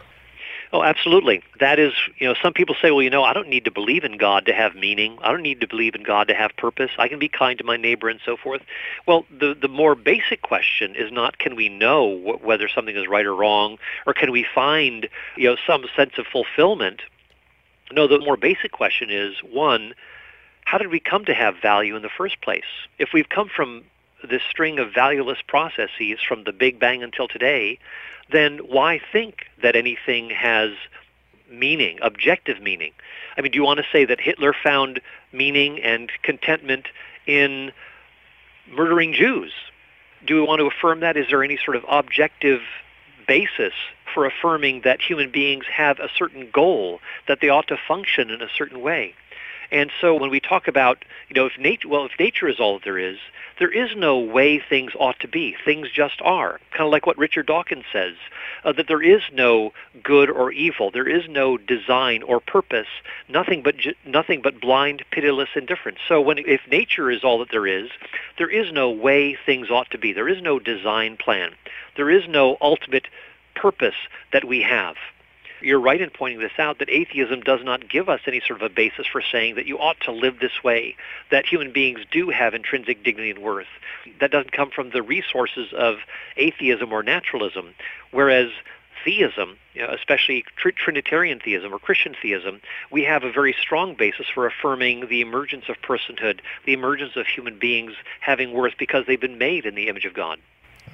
Oh, 0.73 0.81
absolutely. 0.81 1.43
That 1.59 1.77
is, 1.77 1.93
you 2.17 2.27
know, 2.27 2.33
some 2.41 2.51
people 2.51 2.75
say, 2.81 2.89
well, 2.89 3.03
you 3.03 3.09
know, 3.11 3.23
I 3.23 3.33
don't 3.33 3.47
need 3.47 3.63
to 3.65 3.71
believe 3.71 4.03
in 4.03 4.17
God 4.17 4.47
to 4.47 4.53
have 4.53 4.73
meaning. 4.73 5.19
I 5.21 5.31
don't 5.31 5.43
need 5.43 5.61
to 5.61 5.67
believe 5.67 5.93
in 5.93 6.01
God 6.01 6.27
to 6.29 6.33
have 6.33 6.49
purpose. 6.57 6.89
I 6.97 7.07
can 7.07 7.19
be 7.19 7.29
kind 7.29 7.59
to 7.59 7.63
my 7.63 7.77
neighbor 7.77 8.09
and 8.09 8.19
so 8.25 8.35
forth. 8.35 8.63
Well, 9.05 9.23
the 9.29 9.53
the 9.53 9.67
more 9.67 9.93
basic 9.93 10.41
question 10.41 10.95
is 10.95 11.11
not 11.11 11.37
can 11.37 11.55
we 11.55 11.69
know 11.69 12.17
wh- 12.17 12.43
whether 12.43 12.67
something 12.67 12.95
is 12.95 13.07
right 13.07 13.25
or 13.25 13.35
wrong, 13.35 13.77
or 14.07 14.15
can 14.15 14.31
we 14.31 14.43
find, 14.43 15.07
you 15.37 15.47
know, 15.47 15.57
some 15.67 15.85
sense 15.95 16.13
of 16.17 16.25
fulfillment. 16.25 17.03
No, 17.91 18.07
the 18.07 18.17
more 18.17 18.35
basic 18.35 18.71
question 18.71 19.11
is 19.11 19.35
one, 19.43 19.93
how 20.65 20.79
did 20.79 20.87
we 20.87 20.99
come 20.99 21.23
to 21.25 21.35
have 21.35 21.55
value 21.61 21.95
in 21.95 22.01
the 22.01 22.09
first 22.09 22.41
place? 22.41 22.63
If 22.97 23.09
we've 23.13 23.29
come 23.29 23.47
from 23.47 23.83
this 24.27 24.41
string 24.49 24.79
of 24.79 24.93
valueless 24.93 25.39
processes 25.47 26.19
from 26.27 26.43
the 26.43 26.53
Big 26.53 26.79
Bang 26.79 27.03
until 27.03 27.27
today, 27.27 27.79
then 28.31 28.59
why 28.59 28.99
think 29.11 29.45
that 29.61 29.75
anything 29.75 30.29
has 30.29 30.71
meaning, 31.49 31.99
objective 32.01 32.61
meaning? 32.61 32.91
I 33.37 33.41
mean, 33.41 33.51
do 33.51 33.57
you 33.57 33.63
want 33.63 33.79
to 33.79 33.85
say 33.91 34.05
that 34.05 34.19
Hitler 34.19 34.53
found 34.53 35.01
meaning 35.31 35.81
and 35.81 36.11
contentment 36.21 36.87
in 37.25 37.71
murdering 38.71 39.13
Jews? 39.13 39.51
Do 40.25 40.35
we 40.35 40.41
want 40.41 40.59
to 40.59 40.67
affirm 40.67 41.01
that? 41.01 41.17
Is 41.17 41.27
there 41.29 41.43
any 41.43 41.57
sort 41.63 41.75
of 41.75 41.83
objective 41.87 42.61
basis 43.27 43.73
for 44.13 44.25
affirming 44.25 44.81
that 44.81 45.01
human 45.01 45.31
beings 45.31 45.65
have 45.65 45.99
a 45.99 46.09
certain 46.15 46.49
goal, 46.51 46.99
that 47.27 47.39
they 47.41 47.49
ought 47.49 47.67
to 47.67 47.77
function 47.87 48.29
in 48.29 48.41
a 48.41 48.49
certain 48.55 48.81
way? 48.81 49.15
And 49.73 49.89
so 49.99 50.13
when 50.13 50.29
we 50.29 50.39
talk 50.39 50.67
about, 50.67 51.03
you 51.29 51.33
know, 51.33 51.47
if 51.47 51.57
nature, 51.57 51.89
well, 51.89 52.05
if 52.05 52.11
nature 52.19 52.47
is 52.47 52.59
all 52.59 52.75
that 52.75 52.83
there 52.83 52.99
is, 52.99 53.17
there 53.57 53.71
is 53.71 53.95
no 53.95 54.19
way 54.19 54.59
things 54.59 54.91
ought 54.99 55.19
to 55.21 55.27
be. 55.27 55.55
Things 55.65 55.89
just 55.91 56.21
are. 56.21 56.59
Kind 56.71 56.85
of 56.85 56.91
like 56.91 57.07
what 57.07 57.17
Richard 57.17 57.47
Dawkins 57.47 57.85
says, 57.91 58.13
uh, 58.63 58.71
that 58.73 58.87
there 58.87 59.01
is 59.01 59.23
no 59.33 59.73
good 60.03 60.29
or 60.29 60.51
evil. 60.51 60.91
There 60.91 61.07
is 61.07 61.27
no 61.27 61.57
design 61.57 62.21
or 62.21 62.39
purpose. 62.39 62.87
Nothing 63.27 63.63
but 63.63 63.75
nothing 64.05 64.43
but 64.43 64.61
blind, 64.61 65.03
pitiless 65.11 65.49
indifference. 65.55 65.97
So 66.07 66.21
when 66.21 66.37
if 66.37 66.61
nature 66.69 67.09
is 67.09 67.23
all 67.23 67.39
that 67.39 67.49
there 67.49 67.65
is, 67.65 67.89
there 68.37 68.49
is 68.49 68.71
no 68.71 68.91
way 68.91 69.35
things 69.43 69.71
ought 69.71 69.89
to 69.89 69.97
be. 69.97 70.13
There 70.13 70.29
is 70.29 70.41
no 70.41 70.59
design 70.59 71.17
plan. 71.17 71.51
There 71.95 72.11
is 72.11 72.27
no 72.27 72.57
ultimate 72.61 73.07
purpose 73.55 73.95
that 74.31 74.45
we 74.45 74.61
have 74.61 74.97
you're 75.63 75.79
right 75.79 76.01
in 76.01 76.09
pointing 76.09 76.39
this 76.39 76.51
out 76.57 76.79
that 76.79 76.89
atheism 76.89 77.41
does 77.41 77.61
not 77.63 77.89
give 77.89 78.09
us 78.09 78.21
any 78.27 78.41
sort 78.45 78.61
of 78.61 78.71
a 78.71 78.73
basis 78.73 79.07
for 79.07 79.21
saying 79.21 79.55
that 79.55 79.65
you 79.65 79.77
ought 79.79 79.99
to 80.01 80.11
live 80.11 80.39
this 80.39 80.63
way, 80.63 80.95
that 81.31 81.45
human 81.45 81.71
beings 81.71 82.01
do 82.11 82.29
have 82.29 82.53
intrinsic 82.53 83.03
dignity 83.03 83.31
and 83.31 83.39
worth. 83.39 83.67
That 84.19 84.31
doesn't 84.31 84.51
come 84.51 84.69
from 84.69 84.89
the 84.89 85.01
resources 85.01 85.73
of 85.73 85.97
atheism 86.37 86.91
or 86.91 87.03
naturalism, 87.03 87.73
whereas 88.11 88.49
theism, 89.03 89.57
especially 89.75 90.43
tr- 90.55 90.69
Trinitarian 90.69 91.39
theism 91.39 91.73
or 91.73 91.79
Christian 91.79 92.15
theism, 92.21 92.61
we 92.91 93.03
have 93.03 93.23
a 93.23 93.31
very 93.31 93.55
strong 93.59 93.95
basis 93.95 94.27
for 94.33 94.45
affirming 94.45 95.07
the 95.07 95.21
emergence 95.21 95.65
of 95.69 95.75
personhood, 95.81 96.39
the 96.65 96.73
emergence 96.73 97.15
of 97.15 97.27
human 97.27 97.57
beings 97.57 97.93
having 98.21 98.53
worth 98.53 98.73
because 98.77 99.05
they've 99.05 99.19
been 99.19 99.37
made 99.37 99.65
in 99.65 99.75
the 99.75 99.87
image 99.87 100.05
of 100.05 100.13
God. 100.13 100.39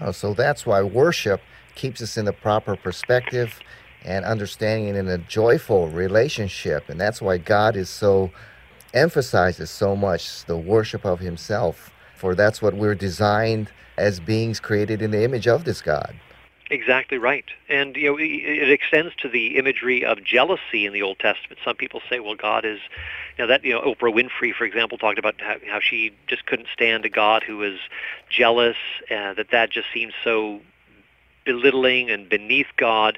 Oh, 0.02 0.12
so 0.12 0.34
that's 0.34 0.66
why 0.66 0.82
worship 0.82 1.42
keeps 1.76 2.02
us 2.02 2.18
in 2.18 2.26
the 2.26 2.34
proper 2.34 2.76
perspective 2.76 3.60
and 4.06 4.26
understanding 4.26 4.96
in 4.96 5.08
a 5.08 5.18
joyful 5.18 5.90
relationship. 5.90 6.90
And 6.90 7.00
that's 7.00 7.22
why 7.22 7.38
God 7.38 7.76
is 7.76 7.90
so 7.90 8.32
emphasizes 8.94 9.70
so 9.70 9.96
much 9.96 10.46
the 10.46 10.58
worship 10.58 11.06
of 11.06 11.20
himself. 11.20 11.94
For 12.16 12.36
that's 12.36 12.62
what 12.62 12.74
we're 12.74 12.96
designed 12.96 13.72
as 13.98 14.20
beings 14.20 14.60
created 14.60 15.02
in 15.02 15.12
the 15.12 15.24
image 15.24 15.48
of 15.48 15.64
this 15.64 15.82
God. 15.82 16.16
Exactly 16.72 17.18
right. 17.18 17.46
And 17.68 17.96
you 17.96 18.12
know, 18.12 18.18
it 18.20 18.70
extends 18.70 19.16
to 19.18 19.30
the 19.30 19.58
imagery 19.58 20.06
of 20.06 20.24
jealousy 20.24 20.86
in 20.86 20.94
the 20.94 21.02
Old 21.02 21.18
Testament. 21.18 21.60
Some 21.66 21.76
people 21.76 22.02
say, 22.10 22.20
well, 22.20 22.36
God 22.36 22.64
is, 22.64 22.80
you 23.38 23.44
know, 23.44 23.48
that, 23.48 23.64
you 23.64 23.74
know, 23.74 23.82
Oprah 23.82 24.14
Winfrey, 24.14 24.54
for 24.54 24.66
example, 24.66 24.98
talked 24.98 25.18
about 25.18 25.36
how, 25.40 25.56
how 25.68 25.80
she 25.80 26.12
just 26.28 26.46
couldn't 26.46 26.68
stand 26.72 27.06
a 27.06 27.10
God 27.10 27.42
who 27.42 27.58
was 27.58 27.80
jealous, 28.30 28.78
uh, 29.10 29.34
that 29.34 29.48
that 29.52 29.72
just 29.72 29.88
seems 29.92 30.14
so 30.24 30.62
belittling 31.44 32.12
and 32.12 32.30
beneath 32.30 32.68
God 32.78 33.18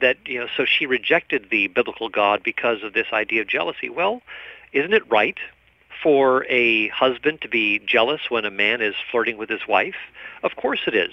that 0.00 0.16
you 0.26 0.38
know 0.38 0.48
so 0.56 0.64
she 0.64 0.86
rejected 0.86 1.48
the 1.50 1.68
biblical 1.68 2.08
God 2.08 2.42
because 2.42 2.82
of 2.82 2.92
this 2.92 3.06
idea 3.12 3.42
of 3.42 3.48
jealousy. 3.48 3.88
Well, 3.88 4.22
isn't 4.72 4.92
it 4.92 5.10
right 5.10 5.38
for 6.02 6.44
a 6.48 6.88
husband 6.88 7.40
to 7.42 7.48
be 7.48 7.80
jealous 7.80 8.22
when 8.28 8.44
a 8.44 8.50
man 8.50 8.80
is 8.80 8.94
flirting 9.10 9.36
with 9.36 9.48
his 9.48 9.66
wife? 9.66 9.96
Of 10.42 10.56
course 10.56 10.80
it 10.86 10.94
is. 10.94 11.12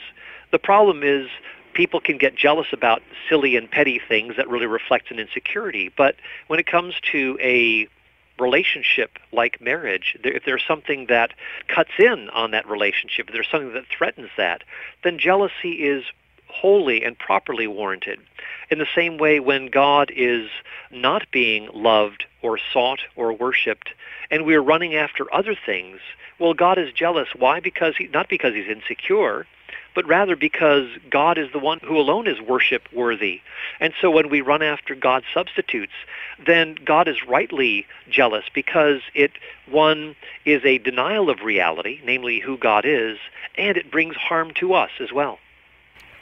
The 0.51 0.59
problem 0.59 1.03
is 1.03 1.27
people 1.73 1.99
can 1.99 2.17
get 2.17 2.35
jealous 2.35 2.67
about 2.71 3.01
silly 3.29 3.55
and 3.55 3.69
petty 3.69 3.99
things 3.99 4.35
that 4.37 4.47
really 4.47 4.67
reflect 4.67 5.11
an 5.11 5.19
insecurity. 5.19 5.91
But 5.95 6.15
when 6.47 6.59
it 6.59 6.67
comes 6.67 6.95
to 7.11 7.37
a 7.41 7.87
relationship 8.39 9.19
like 9.31 9.61
marriage, 9.61 10.17
if 10.23 10.43
there's 10.45 10.63
something 10.67 11.07
that 11.07 11.31
cuts 11.67 11.91
in 11.99 12.29
on 12.29 12.51
that 12.51 12.67
relationship, 12.67 13.27
if 13.27 13.33
there's 13.33 13.49
something 13.49 13.73
that 13.73 13.85
threatens 13.87 14.29
that, 14.37 14.63
then 15.03 15.19
jealousy 15.19 15.83
is 15.83 16.03
wholly 16.53 17.03
and 17.03 17.17
properly 17.17 17.67
warranted. 17.67 18.19
In 18.69 18.79
the 18.79 18.87
same 18.95 19.17
way, 19.17 19.39
when 19.39 19.67
God 19.67 20.11
is 20.15 20.49
not 20.91 21.23
being 21.31 21.69
loved 21.73 22.25
or 22.41 22.59
sought 22.71 22.99
or 23.15 23.33
worshipped, 23.33 23.89
and 24.31 24.45
we're 24.45 24.61
running 24.61 24.95
after 24.95 25.33
other 25.33 25.55
things, 25.55 25.99
well, 26.39 26.53
God 26.53 26.77
is 26.77 26.93
jealous. 26.93 27.29
Why? 27.37 27.59
Because 27.59 27.95
he, 27.97 28.07
not 28.07 28.29
because 28.29 28.53
he's 28.53 28.67
insecure, 28.67 29.45
but 29.95 30.07
rather 30.07 30.35
because 30.35 30.87
God 31.09 31.37
is 31.37 31.51
the 31.51 31.59
one 31.59 31.79
who 31.83 31.97
alone 31.97 32.27
is 32.27 32.41
worship 32.41 32.83
worthy. 32.91 33.41
And 33.79 33.93
so 34.01 34.09
when 34.09 34.29
we 34.29 34.41
run 34.41 34.61
after 34.61 34.95
God's 34.95 35.25
substitutes, 35.33 35.93
then 36.45 36.75
God 36.83 37.07
is 37.07 37.27
rightly 37.27 37.85
jealous 38.09 38.45
because 38.53 39.01
it, 39.13 39.31
one, 39.69 40.15
is 40.45 40.63
a 40.65 40.79
denial 40.79 41.29
of 41.29 41.41
reality, 41.41 42.01
namely 42.03 42.39
who 42.39 42.57
God 42.57 42.85
is, 42.85 43.17
and 43.57 43.77
it 43.77 43.91
brings 43.91 44.15
harm 44.15 44.51
to 44.55 44.73
us 44.73 44.91
as 44.99 45.11
well. 45.11 45.39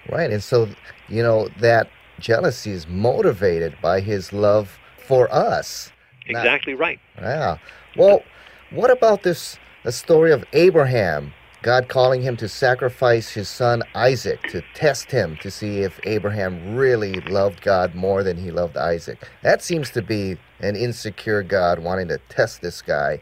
Right. 0.10 0.32
And 0.32 0.44
so, 0.44 0.70
you 1.08 1.22
know, 1.24 1.50
that 1.60 1.90
jealousy 2.20 2.72
is 2.72 2.88
motivated 2.88 3.76
by 3.82 4.00
his 4.00 4.34
love 4.34 4.78
for 4.98 5.32
us. 5.34 5.92
Exactly 6.26 6.74
Not, 6.74 6.80
right. 6.80 7.00
Yeah. 7.20 7.58
Well, 7.96 8.24
what 8.72 8.92
about 8.92 9.24
this 9.24 9.58
the 9.84 9.92
story 9.92 10.32
of 10.32 10.46
Abraham? 10.54 11.34
God 11.64 11.90
calling 11.90 12.24
him 12.24 12.38
to 12.38 12.50
sacrifice 12.50 13.30
his 13.30 13.48
son 13.48 13.84
Isaac 13.94 14.42
to 14.50 14.64
test 14.74 15.12
him 15.12 15.38
to 15.42 15.52
see 15.52 15.82
if 15.82 16.00
Abraham 16.06 16.76
really 16.76 17.14
loved 17.22 17.62
God 17.62 17.94
more 17.94 18.24
than 18.24 18.36
he 18.38 18.50
loved 18.50 18.78
Isaac. 18.78 19.28
That 19.44 19.62
seems 19.62 19.92
to 19.92 20.02
be 20.02 20.38
an 20.60 20.76
insecure 20.76 21.44
God 21.44 21.78
wanting 21.78 22.08
to 22.08 22.18
test 22.30 22.64
this 22.64 22.82
guy. 22.82 23.22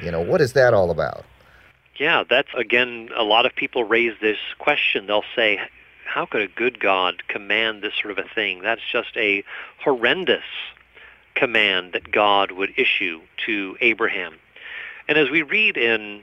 You 0.00 0.12
know, 0.12 0.20
what 0.20 0.40
is 0.40 0.52
that 0.52 0.74
all 0.74 0.92
about? 0.92 1.24
Yeah, 1.96 2.22
that's 2.28 2.48
again, 2.56 3.08
a 3.16 3.24
lot 3.24 3.46
of 3.46 3.54
people 3.56 3.82
raise 3.82 4.14
this 4.20 4.38
question. 4.58 5.06
They'll 5.08 5.24
say, 5.34 5.60
how 6.12 6.26
could 6.26 6.42
a 6.42 6.48
good 6.48 6.78
God 6.78 7.26
command 7.26 7.80
this 7.82 7.94
sort 7.98 8.18
of 8.18 8.18
a 8.18 8.28
thing? 8.34 8.60
That's 8.60 8.82
just 8.92 9.16
a 9.16 9.42
horrendous 9.82 10.44
command 11.34 11.94
that 11.94 12.12
God 12.12 12.52
would 12.52 12.70
issue 12.76 13.22
to 13.46 13.78
Abraham. 13.80 14.34
And 15.08 15.16
as 15.16 15.30
we 15.30 15.40
read 15.40 15.78
in 15.78 16.22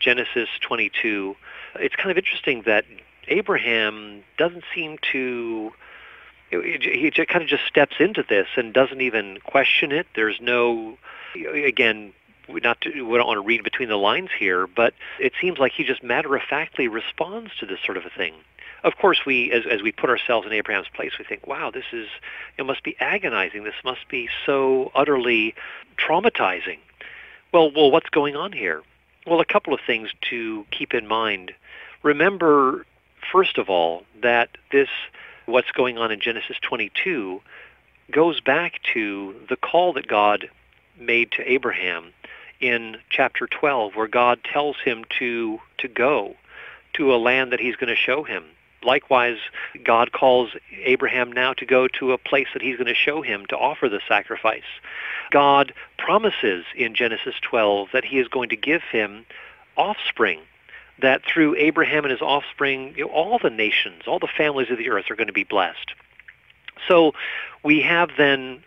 Genesis 0.00 0.48
22, 0.62 1.36
it's 1.74 1.94
kind 1.96 2.10
of 2.10 2.16
interesting 2.16 2.62
that 2.62 2.86
Abraham 3.28 4.22
doesn't 4.38 4.64
seem 4.74 4.96
to 5.12 5.72
he 6.50 7.10
kind 7.10 7.42
of 7.42 7.48
just 7.48 7.66
steps 7.66 7.96
into 7.98 8.24
this 8.26 8.46
and 8.56 8.72
doesn't 8.72 9.00
even 9.00 9.38
question 9.44 9.90
it. 9.90 10.06
There's 10.14 10.40
no, 10.40 10.96
again, 11.34 12.12
not 12.48 12.80
to, 12.82 12.90
we 13.02 13.18
don't 13.18 13.26
want 13.26 13.36
to 13.36 13.46
read 13.46 13.64
between 13.64 13.88
the 13.88 13.96
lines 13.96 14.30
here, 14.38 14.68
but 14.68 14.94
it 15.18 15.32
seems 15.40 15.58
like 15.58 15.72
he 15.72 15.82
just 15.82 16.04
matter-of-factly 16.04 16.86
responds 16.86 17.50
to 17.58 17.66
this 17.66 17.80
sort 17.84 17.96
of 17.96 18.06
a 18.06 18.10
thing. 18.10 18.34
Of 18.86 18.96
course, 18.98 19.26
we, 19.26 19.50
as, 19.50 19.64
as 19.68 19.82
we 19.82 19.90
put 19.90 20.10
ourselves 20.10 20.46
in 20.46 20.52
Abraham's 20.52 20.86
place, 20.86 21.10
we 21.18 21.24
think, 21.24 21.44
wow, 21.44 21.72
this 21.72 21.86
is, 21.92 22.06
it 22.56 22.64
must 22.64 22.84
be 22.84 22.96
agonizing. 23.00 23.64
This 23.64 23.74
must 23.84 24.08
be 24.08 24.28
so 24.46 24.92
utterly 24.94 25.56
traumatizing. 25.98 26.78
Well, 27.52 27.72
well, 27.74 27.90
what's 27.90 28.08
going 28.10 28.36
on 28.36 28.52
here? 28.52 28.82
Well, 29.26 29.40
a 29.40 29.44
couple 29.44 29.74
of 29.74 29.80
things 29.84 30.10
to 30.30 30.64
keep 30.70 30.94
in 30.94 31.08
mind. 31.08 31.50
Remember, 32.04 32.86
first 33.32 33.58
of 33.58 33.68
all, 33.68 34.04
that 34.22 34.50
this, 34.70 34.88
what's 35.46 35.72
going 35.72 35.98
on 35.98 36.12
in 36.12 36.20
Genesis 36.20 36.56
22, 36.62 37.42
goes 38.12 38.40
back 38.40 38.74
to 38.94 39.34
the 39.48 39.56
call 39.56 39.94
that 39.94 40.06
God 40.06 40.48
made 40.96 41.32
to 41.32 41.50
Abraham 41.50 42.12
in 42.60 42.98
chapter 43.10 43.48
12, 43.48 43.96
where 43.96 44.06
God 44.06 44.38
tells 44.44 44.76
him 44.76 45.04
to, 45.18 45.58
to 45.78 45.88
go 45.88 46.36
to 46.94 47.12
a 47.12 47.16
land 47.16 47.50
that 47.50 47.58
he's 47.58 47.74
going 47.74 47.88
to 47.88 47.96
show 47.96 48.22
him. 48.22 48.44
Likewise, 48.84 49.38
God 49.84 50.12
calls 50.12 50.50
Abraham 50.84 51.32
now 51.32 51.52
to 51.54 51.66
go 51.66 51.88
to 51.88 52.12
a 52.12 52.18
place 52.18 52.48
that 52.52 52.62
he's 52.62 52.76
going 52.76 52.86
to 52.86 52.94
show 52.94 53.22
him 53.22 53.46
to 53.46 53.56
offer 53.56 53.88
the 53.88 54.00
sacrifice. 54.06 54.62
God 55.30 55.72
promises 55.98 56.64
in 56.76 56.94
Genesis 56.94 57.34
12 57.42 57.88
that 57.92 58.04
he 58.04 58.18
is 58.18 58.28
going 58.28 58.50
to 58.50 58.56
give 58.56 58.82
him 58.82 59.26
offspring, 59.76 60.40
that 61.00 61.22
through 61.24 61.56
Abraham 61.56 62.04
and 62.04 62.12
his 62.12 62.22
offspring, 62.22 62.94
you 62.96 63.04
know, 63.04 63.10
all 63.10 63.38
the 63.38 63.50
nations, 63.50 64.02
all 64.06 64.18
the 64.18 64.28
families 64.28 64.70
of 64.70 64.78
the 64.78 64.90
earth 64.90 65.10
are 65.10 65.16
going 65.16 65.26
to 65.26 65.32
be 65.32 65.44
blessed. 65.44 65.92
So 66.86 67.12
we 67.64 67.82
have 67.82 68.10
then 68.16 68.62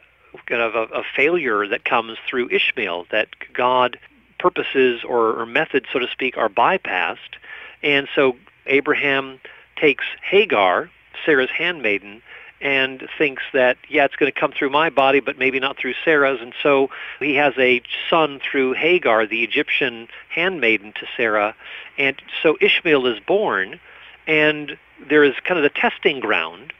kind 0.45 0.61
of 0.61 0.75
a, 0.75 0.99
a 0.99 1.03
failure 1.15 1.67
that 1.67 1.85
comes 1.85 2.17
through 2.27 2.49
Ishmael, 2.49 3.07
that 3.11 3.29
God 3.53 3.97
purposes 4.37 5.01
or, 5.03 5.39
or 5.39 5.45
methods, 5.45 5.87
so 5.91 5.99
to 5.99 6.07
speak, 6.07 6.37
are 6.37 6.49
bypassed. 6.49 7.37
And 7.83 8.07
so 8.15 8.35
Abraham 8.65 9.39
takes 9.79 10.05
Hagar, 10.21 10.89
Sarah's 11.25 11.49
handmaiden, 11.49 12.21
and 12.61 13.07
thinks 13.17 13.43
that, 13.53 13.77
yeah, 13.87 14.03
it's 14.03 14.15
going 14.15 14.31
to 14.31 14.37
come 14.37 14.51
through 14.51 14.69
my 14.69 14.89
body, 14.89 15.19
but 15.19 15.37
maybe 15.37 15.59
not 15.59 15.77
through 15.77 15.93
Sarah's. 16.03 16.41
And 16.41 16.53
so 16.61 16.89
he 17.19 17.35
has 17.35 17.53
a 17.57 17.81
son 18.09 18.39
through 18.39 18.73
Hagar, 18.73 19.25
the 19.25 19.43
Egyptian 19.43 20.07
handmaiden 20.29 20.93
to 20.93 21.07
Sarah. 21.15 21.55
And 21.97 22.21
so 22.43 22.57
Ishmael 22.59 23.05
is 23.07 23.19
born, 23.19 23.79
and 24.27 24.77
there 25.07 25.23
is 25.23 25.35
kind 25.45 25.57
of 25.57 25.63
the 25.63 25.69
testing 25.69 26.19
ground 26.19 26.73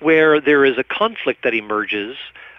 where 0.00 0.40
there 0.40 0.64
is 0.64 0.76
a 0.76 0.84
conflict 0.84 1.42
that 1.44 1.54
emerges 1.54 2.16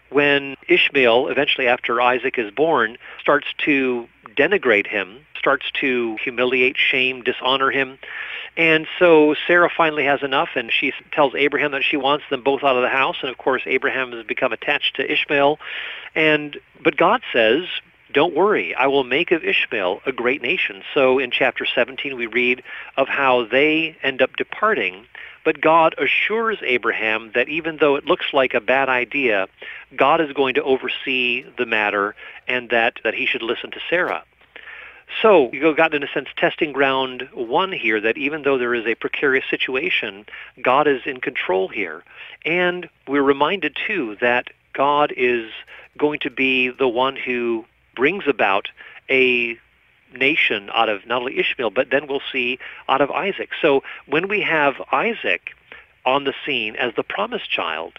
when 0.09 0.55
Ishmael, 0.67 1.27
eventually 1.27 1.67
after 1.67 2.01
Isaac 2.01 2.39
is 2.39 2.49
born, 2.49 2.97
starts 3.19 3.47
to 3.65 4.07
denigrate 4.35 4.87
him, 4.87 5.19
starts 5.37 5.69
to 5.81 6.17
humiliate, 6.23 6.77
shame, 6.77 7.23
dishonor 7.23 7.71
him. 7.71 7.97
And 8.57 8.87
so 8.97 9.35
Sarah 9.45 9.69
finally 9.75 10.05
has 10.05 10.23
enough, 10.23 10.49
and 10.55 10.71
she 10.71 10.91
tells 11.11 11.35
Abraham 11.35 11.71
that 11.71 11.83
she 11.83 11.95
wants 11.95 12.25
them 12.29 12.41
both 12.41 12.63
out 12.63 12.75
of 12.75 12.81
the 12.81 12.89
house. 12.89 13.17
And 13.21 13.29
of 13.29 13.37
course, 13.37 13.61
Abraham 13.65 14.11
has 14.13 14.25
become 14.25 14.51
attached 14.51 14.95
to 14.95 15.11
Ishmael. 15.11 15.59
And 16.15 16.57
but 16.83 16.97
God 16.97 17.21
says, 17.31 17.65
"Don't 18.11 18.33
worry, 18.33 18.73
I 18.73 18.87
will 18.87 19.03
make 19.03 19.31
of 19.31 19.43
Ishmael 19.43 20.01
a 20.07 20.11
great 20.11 20.41
nation." 20.41 20.83
So 20.95 21.19
in 21.19 21.29
chapter 21.29 21.65
17, 21.65 22.15
we 22.15 22.25
read 22.25 22.63
of 22.97 23.07
how 23.07 23.43
they 23.45 23.95
end 24.01 24.23
up 24.23 24.35
departing. 24.35 25.05
But 25.47 25.61
God 25.61 25.95
assures 25.97 26.57
Abraham 26.61 27.31
that 27.33 27.47
even 27.47 27.77
though 27.77 27.95
it 27.95 28.05
looks 28.05 28.33
like 28.33 28.53
a 28.53 28.59
bad 28.59 28.89
idea, 28.89 29.47
God 29.95 30.19
is 30.19 30.33
going 30.33 30.55
to 30.55 30.63
oversee 30.63 31.45
the 31.57 31.65
matter 31.65 32.15
and 32.49 32.69
that, 32.71 32.95
that 33.05 33.13
he 33.13 33.25
should 33.25 33.43
listen 33.43 33.71
to 33.71 33.79
Sarah. 33.89 34.23
So 35.21 35.49
you 35.51 35.73
got, 35.75 35.93
in 35.93 36.03
a 36.03 36.07
sense, 36.13 36.27
testing 36.35 36.73
ground 36.73 37.27
one 37.33 37.71
here 37.71 37.99
that 38.01 38.17
even 38.17 38.43
though 38.43 38.57
there 38.57 38.75
is 38.75 38.85
a 38.85 38.95
precarious 38.95 39.45
situation, 39.49 40.25
God 40.61 40.87
is 40.87 41.01
in 41.05 41.21
control 41.21 41.69
here. 41.69 42.03
And 42.45 42.89
we're 43.07 43.23
reminded, 43.23 43.77
too, 43.87 44.17
that 44.21 44.47
God 44.73 45.13
is 45.15 45.49
going 45.97 46.19
to 46.19 46.29
be 46.29 46.69
the 46.69 46.87
one 46.87 47.15
who 47.15 47.65
brings 47.95 48.25
about 48.27 48.67
a 49.09 49.57
nation 50.13 50.69
out 50.73 50.89
of 50.89 51.05
not 51.07 51.21
only 51.21 51.39
Ishmael, 51.39 51.71
but 51.71 51.89
then 51.89 52.07
we'll 52.07 52.21
see 52.31 52.59
out 52.87 53.01
of 53.01 53.09
Isaac. 53.11 53.49
So 53.61 53.83
when 54.05 54.27
we 54.27 54.41
have 54.41 54.75
Isaac 54.91 55.51
on 56.05 56.23
the 56.23 56.33
scene 56.45 56.75
as 56.75 56.93
the 56.95 57.03
promised 57.03 57.49
child, 57.49 57.93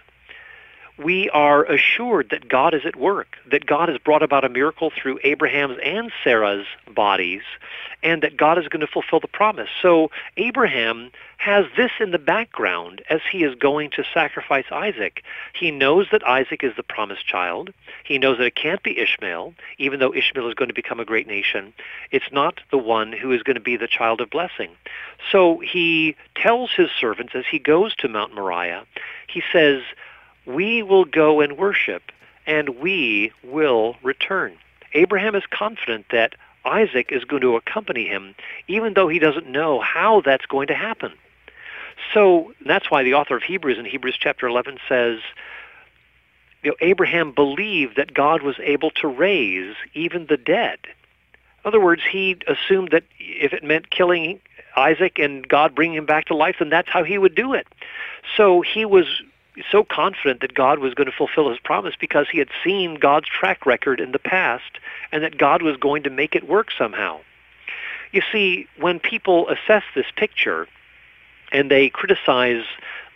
we 0.99 1.31
are 1.31 1.65
assured 1.65 2.31
that 2.31 2.49
God 2.49 2.75
is 2.75 2.85
at 2.85 2.97
work, 2.97 3.39
that 3.51 3.67
God 3.67 3.89
has 3.89 3.99
brought 3.99 4.23
about 4.23 4.45
a 4.45 4.49
miracle 4.49 4.91
through 4.91 5.21
Abraham's 5.23 5.79
and 5.83 6.11
Sarah's 6.25 6.67
bodies, 6.93 7.43
and 8.03 8.23
that 8.23 8.37
God 8.37 8.59
is 8.59 8.69
going 8.69 8.81
to 8.81 8.87
fulfill 8.87 9.21
the 9.21 9.29
promise. 9.29 9.69
So 9.81 10.11
Abraham 10.37 11.11
has 11.37 11.67
this 11.77 11.93
in 12.01 12.11
the 12.11 12.19
background 12.19 13.03
as 13.09 13.21
he 13.31 13.45
is 13.45 13.55
going 13.55 13.91
to 13.91 14.05
sacrifice 14.13 14.65
Isaac. 14.73 15.23
He 15.53 15.71
knows 15.71 16.07
that 16.11 16.27
Isaac 16.27 16.65
is 16.65 16.75
the 16.77 16.83
promised 16.83 17.27
child. 17.27 17.73
He 18.05 18.19
knows 18.19 18.39
that 18.39 18.47
it 18.47 18.57
can't 18.57 18.83
be 18.83 18.99
Ishmael, 18.99 19.55
even 19.79 20.01
though 20.01 20.15
Ishmael 20.15 20.49
is 20.49 20.55
going 20.55 20.69
to 20.69 20.75
become 20.75 20.99
a 20.99 21.05
great 21.05 21.29
nation. 21.29 21.73
It's 22.11 22.33
not 22.33 22.61
the 22.73 22.79
one 22.79 23.13
who 23.13 23.33
is 23.33 23.45
going 23.45 23.55
to 23.55 23.61
be 23.61 23.77
the 23.77 23.87
child 23.87 24.21
of 24.21 24.31
blessing. 24.31 24.71
So 25.31 25.59
he 25.59 26.17
tells 26.35 26.73
his 26.73 26.91
servants 26.91 27.35
as 27.37 27.45
he 27.49 27.61
goes 27.61 27.95
to 27.97 28.09
Mount 28.09 28.35
Moriah, 28.35 28.85
he 29.29 29.43
says, 29.53 29.83
we 30.47 30.83
will 30.83 31.05
go 31.05 31.41
and 31.41 31.59
worship, 31.59 32.03
and 32.47 32.81
we 32.81 33.33
will 33.43 33.97
return. 34.03 34.57
Abraham 34.95 35.35
is 35.35 35.45
confident 35.51 36.07
that 36.11 36.35
Isaac 36.65 37.13
is 37.13 37.25
going 37.25 37.43
to 37.43 37.57
accompany 37.57 38.07
him, 38.07 38.35
even 38.67 38.95
though 38.95 39.09
he 39.09 39.19
doesn't 39.19 39.49
know 39.49 39.81
how 39.81 40.21
that's 40.21 40.47
going 40.47 40.69
to 40.69 40.75
happen. 40.75 41.13
So 42.15 42.53
that's 42.65 42.91
why 42.91 43.03
the 43.03 43.15
author 43.15 43.37
of 43.37 43.43
Hebrews 43.43 43.79
in 43.79 43.85
Hebrews 43.85 44.17
chapter 44.19 44.47
11 44.47 44.79
says, 44.89 45.19
you 46.63 46.71
know, 46.71 46.77
Abraham 46.81 47.33
believed 47.33 47.97
that 47.97 48.15
God 48.15 48.43
was 48.43 48.57
able 48.61 48.91
to 49.03 49.09
raise 49.09 49.77
even 49.95 50.27
the 50.27 50.37
dead. 50.37 50.79
In 50.85 51.69
other 51.69 51.81
words, 51.81 52.03
he 52.11 52.37
assumed 52.47 52.91
that 52.93 53.05
if 53.19 53.53
it 53.53 53.63
meant 53.63 53.91
killing 53.91 54.41
Isaac 54.77 55.19
and 55.19 55.47
God 55.47 55.75
bringing 55.75 55.97
him 55.97 56.07
back 56.07 56.27
to 56.27 56.37
life, 56.37 56.57
then 56.59 56.69
that's 56.69 56.89
how 56.89 57.05
he 57.05 57.19
would 57.19 57.35
do 57.35 57.55
it. 57.55 57.67
So 58.37 58.61
he 58.61 58.85
was 58.85 59.07
so 59.71 59.85
confident 59.85 60.41
that 60.41 60.55
God 60.55 60.79
was 60.79 60.95
going 60.95 61.07
to 61.07 61.17
fulfill 61.17 61.51
his 61.51 61.59
promise 61.59 61.95
because 61.99 62.27
he 62.31 62.39
had 62.39 62.49
seen 62.65 62.97
God's 62.97 63.29
track 63.29 63.67
record 63.67 64.01
in 64.01 64.13
the 64.13 64.19
past 64.19 64.79
and 65.13 65.23
that 65.23 65.39
God 65.39 65.63
was 65.63 65.77
going 65.77 66.03
to 66.05 66.11
make 66.11 66.35
it 66.35 66.49
work 66.49 66.71
somehow. 66.77 67.21
You 68.13 68.23
see, 68.33 68.67
when 68.79 69.01
people 69.01 69.49
assess 69.49 69.83
this 69.95 70.07
picture 70.17 70.67
and 71.53 71.71
they 71.71 71.89
criticize 71.89 72.65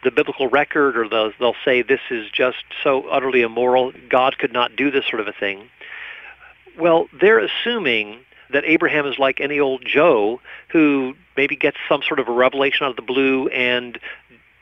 the 0.05 0.11
biblical 0.11 0.49
record 0.49 0.97
or 0.97 1.09
they'll, 1.09 1.33
they'll 1.39 1.57
say 1.65 1.83
this 1.83 2.01
is 2.11 2.31
just 2.31 2.65
so 2.83 3.03
utterly 3.09 3.43
immoral, 3.43 3.93
God 4.09 4.39
could 4.39 4.53
not 4.53 4.77
do 4.77 4.91
this 4.91 5.07
sort 5.07 5.21
of 5.21 5.29
a 5.29 5.33
thing, 5.33 5.69
well, 6.79 7.09
they're 7.13 7.39
assuming 7.39 8.19
that 8.51 8.65
Abraham 8.65 9.07
is 9.07 9.19
like 9.19 9.41
any 9.41 9.61
old 9.61 9.85
Joe 9.85 10.41
who 10.69 11.15
maybe 11.37 11.57
gets 11.57 11.77
some 11.89 12.03
sort 12.03 12.21
of 12.21 12.29
a 12.29 12.33
revelation 12.33 12.85
out 12.85 12.91
of 12.91 12.97
the 12.97 13.03
blue 13.03 13.49
and 13.49 13.99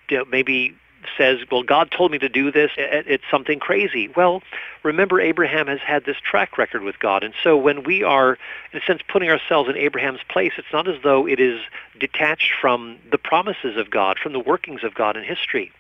you 0.09 0.19
know, 0.19 0.25
maybe 0.27 0.75
says, 1.17 1.39
well, 1.51 1.63
God 1.63 1.91
told 1.91 2.11
me 2.13 2.19
to 2.19 2.29
do 2.29 2.53
this. 2.53 2.71
It's 2.77 3.25
something 3.31 3.59
crazy. 3.59 4.09
Well, 4.15 4.43
remember, 4.83 5.21
Abraham 5.21 5.67
has 5.67 5.81
had 5.81 6.05
this 6.05 6.17
track 6.19 6.59
record 6.59 6.83
with 6.83 6.99
God. 6.99 7.25
And 7.25 7.35
so 7.43 7.57
when 7.57 7.83
we 7.85 8.03
are, 8.03 8.39
in 8.73 8.81
a 8.81 8.85
sense, 8.85 9.01
putting 9.09 9.31
ourselves 9.31 9.69
in 9.69 9.77
Abraham's 9.77 10.21
place, 10.29 10.53
it's 10.59 10.73
not 10.73 10.89
as 10.89 11.03
though 11.03 11.27
it 11.27 11.41
is 11.41 11.61
detached 11.99 12.53
from 12.61 12.99
the 13.11 13.19
promises 13.19 13.77
of 13.77 13.91
God, 13.91 14.19
from 14.19 14.33
the 14.33 14.41
workings 14.41 14.85
of 14.85 14.95
God 14.95 15.17
in 15.17 15.25
history. 15.25 15.73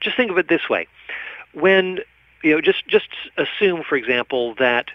Just 0.00 0.16
think 0.16 0.30
of 0.30 0.38
it 0.38 0.48
this 0.48 0.68
way. 0.68 0.86
When, 1.52 2.00
you 2.42 2.54
know, 2.54 2.60
just, 2.60 2.86
just 2.86 3.08
assume, 3.36 3.82
for 3.82 3.96
example, 3.96 4.54
that 4.56 4.90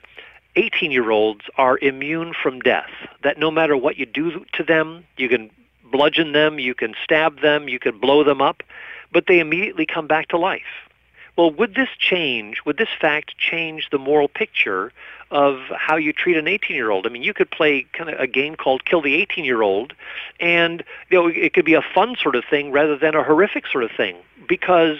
18-year-olds 0.55 1.45
are 1.57 1.77
immune 1.79 2.33
from 2.33 2.59
death, 2.59 2.89
that 3.23 3.37
no 3.37 3.49
matter 3.49 3.75
what 3.77 3.97
you 3.97 4.05
do 4.05 4.45
to 4.53 4.63
them, 4.63 5.05
you 5.17 5.29
can 5.29 5.49
bludgeon 5.91 6.33
them, 6.33 6.59
you 6.59 6.75
can 6.75 6.93
stab 7.03 7.41
them, 7.41 7.67
you 7.67 7.79
can 7.79 7.97
blow 7.99 8.23
them 8.23 8.41
up, 8.41 8.63
but 9.11 9.27
they 9.27 9.39
immediately 9.39 9.85
come 9.85 10.07
back 10.07 10.27
to 10.29 10.37
life. 10.37 10.89
Well, 11.37 11.51
would 11.51 11.75
this 11.75 11.89
change, 11.97 12.61
would 12.65 12.77
this 12.77 12.89
fact 12.99 13.37
change 13.37 13.89
the 13.89 13.97
moral 13.97 14.27
picture 14.27 14.91
of 15.31 15.59
how 15.73 15.95
you 15.95 16.11
treat 16.11 16.35
an 16.35 16.45
18-year-old? 16.45 17.07
I 17.07 17.09
mean, 17.09 17.23
you 17.23 17.33
could 17.33 17.49
play 17.49 17.87
kind 17.93 18.09
of 18.09 18.19
a 18.19 18.27
game 18.27 18.55
called 18.55 18.83
Kill 18.83 19.01
the 19.01 19.25
18-year-old, 19.25 19.93
and 20.41 20.83
you 21.09 21.17
know, 21.17 21.27
it 21.27 21.53
could 21.53 21.63
be 21.65 21.73
a 21.73 21.81
fun 21.81 22.17
sort 22.21 22.35
of 22.35 22.43
thing 22.49 22.71
rather 22.71 22.97
than 22.97 23.15
a 23.15 23.23
horrific 23.23 23.65
sort 23.67 23.85
of 23.85 23.91
thing, 23.91 24.17
because 24.47 24.97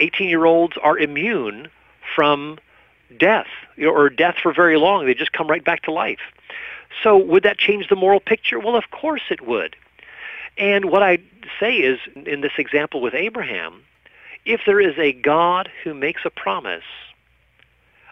18-year-olds 0.00 0.76
are 0.80 0.96
immune 0.96 1.68
from 2.14 2.58
death, 3.18 3.48
or 3.84 4.08
death 4.10 4.36
for 4.40 4.52
very 4.52 4.76
long. 4.76 5.06
They 5.06 5.14
just 5.14 5.32
come 5.32 5.48
right 5.48 5.64
back 5.64 5.82
to 5.82 5.92
life. 5.92 6.20
So 7.02 7.16
would 7.16 7.42
that 7.42 7.58
change 7.58 7.88
the 7.88 7.96
moral 7.96 8.20
picture? 8.20 8.60
Well, 8.60 8.76
of 8.76 8.90
course 8.92 9.22
it 9.28 9.44
would. 9.46 9.74
And 10.56 10.86
what 10.86 11.02
I 11.02 11.18
say 11.58 11.76
is, 11.76 11.98
in 12.14 12.40
this 12.40 12.52
example 12.58 13.00
with 13.00 13.14
Abraham, 13.14 13.82
if 14.44 14.60
there 14.66 14.80
is 14.80 14.96
a 14.98 15.12
God 15.12 15.70
who 15.82 15.94
makes 15.94 16.22
a 16.24 16.30
promise, 16.30 16.84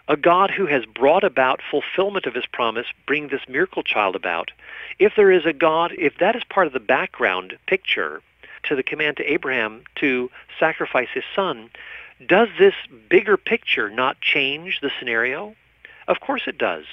a 0.07 0.17
God 0.17 0.51
who 0.51 0.65
has 0.65 0.85
brought 0.85 1.23
about 1.23 1.61
fulfillment 1.71 2.25
of 2.25 2.33
his 2.33 2.45
promise, 2.45 2.87
bring 3.07 3.29
this 3.29 3.47
miracle 3.47 3.83
child 3.83 4.15
about, 4.15 4.51
if 4.99 5.13
there 5.15 5.31
is 5.31 5.45
a 5.45 5.53
God, 5.53 5.93
if 5.97 6.17
that 6.19 6.35
is 6.35 6.43
part 6.43 6.67
of 6.67 6.73
the 6.73 6.79
background 6.79 7.57
picture 7.67 8.21
to 8.63 8.75
the 8.75 8.83
command 8.83 9.17
to 9.17 9.31
Abraham 9.31 9.83
to 9.95 10.29
sacrifice 10.59 11.09
his 11.13 11.23
son, 11.35 11.69
does 12.27 12.49
this 12.57 12.75
bigger 13.09 13.37
picture 13.37 13.89
not 13.89 14.19
change 14.21 14.79
the 14.81 14.91
scenario? 14.99 15.55
Of 16.07 16.19
course 16.19 16.43
it 16.47 16.57
does. 16.57 16.85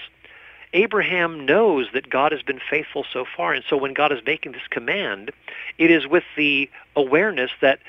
Abraham 0.72 1.46
knows 1.46 1.88
that 1.92 2.09
God 2.09 2.33
has 2.33 2.42
been 2.42 2.61
faithful 2.70 3.04
so 3.12 3.24
far, 3.37 3.52
and 3.52 3.64
so 3.68 3.76
when 3.76 3.92
God 3.92 4.12
is 4.12 4.20
making 4.24 4.52
this 4.52 4.66
command, 4.70 5.33
it 5.78 5.90
is 5.90 6.06
with 6.06 6.24
the 6.37 6.70
awareness 6.94 7.50
that 7.61 7.80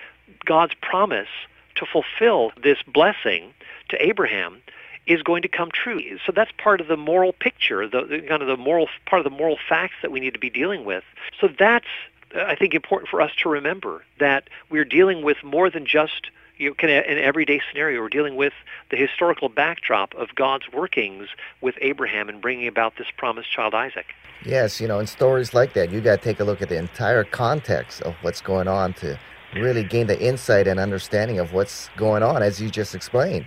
God's 0.46 0.74
promise 0.82 1.28
to 1.76 1.86
fulfill 1.86 2.52
this 2.62 2.80
blessing 2.88 3.54
to 3.90 4.04
Abraham 4.04 4.62
is 5.08 5.22
going 5.24 5.42
to 5.42 5.48
come 5.48 5.70
true. 5.72 6.18
So 6.26 6.32
that's 6.32 6.52
part 6.58 6.82
of 6.82 6.88
the 6.88 6.98
moral 6.98 7.34
picture, 7.34 7.88
the, 7.88 8.24
kind 8.28 8.42
of 8.42 8.48
the 8.48 8.58
moral 8.58 8.88
part 9.06 9.26
of 9.26 9.32
the 9.32 9.36
moral 9.36 9.58
facts 9.68 9.96
that 10.02 10.12
we 10.12 10.20
need 10.20 10.34
to 10.34 10.40
be 10.40 10.50
dealing 10.50 10.86
with. 10.86 11.04
So 11.40 11.48
that's 11.48 11.88
uh, 12.36 12.44
I 12.44 12.56
think 12.56 12.74
important 12.74 13.10
for 13.10 13.22
us 13.22 13.32
to 13.42 13.50
remember 13.50 14.04
that 14.20 14.50
we're 14.70 14.86
dealing 14.86 15.24
with 15.24 15.38
more 15.44 15.70
than 15.70 15.86
just 15.86 16.30
you 16.62 16.76
kind 16.76 16.94
an 16.94 17.18
everyday 17.18 17.60
scenario. 17.70 18.00
We're 18.02 18.10
dealing 18.10 18.36
with 18.36 18.54
the 18.92 18.98
historical 18.98 19.50
backdrop 19.50 20.14
of 20.14 20.36
God's 20.36 20.72
workings 20.72 21.30
with 21.60 21.76
Abraham 21.82 22.30
and 22.30 22.40
bringing 22.40 22.68
about 22.68 22.94
this 22.98 23.08
promised 23.18 23.52
child 23.52 23.74
Isaac. 23.74 24.14
Yes, 24.46 24.80
you 24.80 24.88
know, 24.88 25.00
in 25.00 25.08
stories 25.08 25.54
like 25.54 25.74
that, 25.74 25.92
you 25.92 26.02
got 26.02 26.18
to 26.18 26.24
take 26.24 26.40
a 26.40 26.44
look 26.44 26.62
at 26.62 26.70
the 26.70 26.78
entire 26.78 27.24
context 27.24 28.02
of 28.04 28.14
what's 28.22 28.42
going 28.42 28.68
on 28.68 28.94
to 28.96 29.20
really 29.56 29.84
gain 29.84 30.08
the 30.08 30.20
insight 30.22 30.68
and 30.68 30.80
understanding 30.80 31.40
of 31.40 31.52
what's 31.52 31.90
going 31.98 32.24
on, 32.24 32.42
as 32.44 32.62
you 32.62 32.70
just 32.70 32.96
explained. 32.96 33.46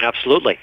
Absolutely. 0.00 0.58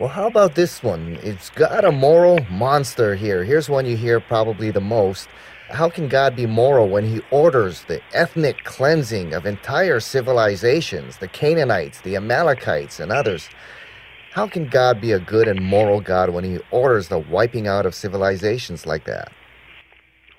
Well, 0.00 0.08
how 0.08 0.26
about 0.26 0.56
this 0.56 0.82
one? 0.82 1.18
It's 1.22 1.50
got 1.50 1.84
a 1.84 1.92
moral 1.92 2.38
monster 2.50 3.14
here. 3.14 3.44
Here's 3.44 3.68
one 3.68 3.86
you 3.86 3.96
hear 3.96 4.18
probably 4.18 4.70
the 4.70 4.80
most. 4.80 5.28
How 5.74 5.90
can 5.90 6.06
God 6.06 6.36
be 6.36 6.46
moral 6.46 6.88
when 6.88 7.04
he 7.04 7.20
orders 7.32 7.82
the 7.88 8.00
ethnic 8.12 8.62
cleansing 8.62 9.34
of 9.34 9.44
entire 9.44 9.98
civilizations, 9.98 11.16
the 11.16 11.26
Canaanites, 11.26 12.00
the 12.02 12.14
Amalekites, 12.14 13.00
and 13.00 13.10
others? 13.10 13.48
How 14.30 14.46
can 14.46 14.68
God 14.68 15.00
be 15.00 15.10
a 15.10 15.18
good 15.18 15.48
and 15.48 15.60
moral 15.60 16.00
God 16.00 16.30
when 16.30 16.44
he 16.44 16.60
orders 16.70 17.08
the 17.08 17.18
wiping 17.18 17.66
out 17.66 17.86
of 17.86 17.94
civilizations 17.94 18.86
like 18.86 19.04
that? 19.06 19.32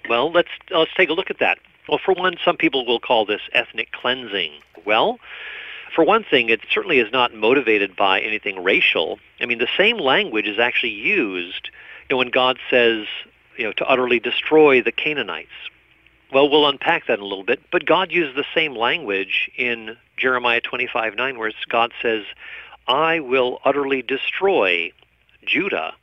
Well, 0.07 0.31
let's 0.31 0.47
uh, 0.73 0.79
let's 0.79 0.93
take 0.95 1.09
a 1.09 1.13
look 1.13 1.29
at 1.29 1.39
that. 1.39 1.57
Well, 1.89 1.99
for 2.03 2.13
one, 2.13 2.37
some 2.43 2.55
people 2.55 2.85
will 2.85 3.01
call 3.01 3.25
this 3.25 3.41
ethnic 3.51 3.91
cleansing. 3.91 4.53
Well, 4.85 5.19
for 5.93 6.05
one 6.05 6.23
thing, 6.23 6.47
it 6.47 6.61
certainly 6.71 6.99
is 6.99 7.11
not 7.11 7.33
motivated 7.33 7.97
by 7.97 8.21
anything 8.21 8.63
racial. 8.63 9.19
I 9.41 9.47
mean, 9.47 9.57
the 9.57 9.67
same 9.77 9.97
language 9.97 10.47
is 10.47 10.59
actually 10.59 10.93
used 10.93 11.69
you 12.09 12.13
know, 12.13 12.17
when 12.17 12.29
God 12.29 12.57
says 12.69 13.05
you 13.57 13.63
know, 13.65 13.71
to 13.73 13.85
utterly 13.85 14.19
destroy 14.19 14.81
the 14.81 14.91
Canaanites. 14.91 15.49
Well, 16.31 16.49
we'll 16.49 16.67
unpack 16.67 17.07
that 17.07 17.19
in 17.19 17.21
a 17.21 17.27
little 17.27 17.43
bit, 17.43 17.61
but 17.71 17.85
God 17.85 18.11
uses 18.11 18.35
the 18.35 18.45
same 18.53 18.75
language 18.75 19.49
in 19.57 19.97
Jeremiah 20.17 20.61
25:9, 20.61 21.37
where 21.37 21.51
God 21.69 21.93
says, 22.01 22.25
"I 22.87 23.19
will 23.19 23.61
utterly 23.63 24.01
destroy 24.01 24.91
Judah, 25.45 25.93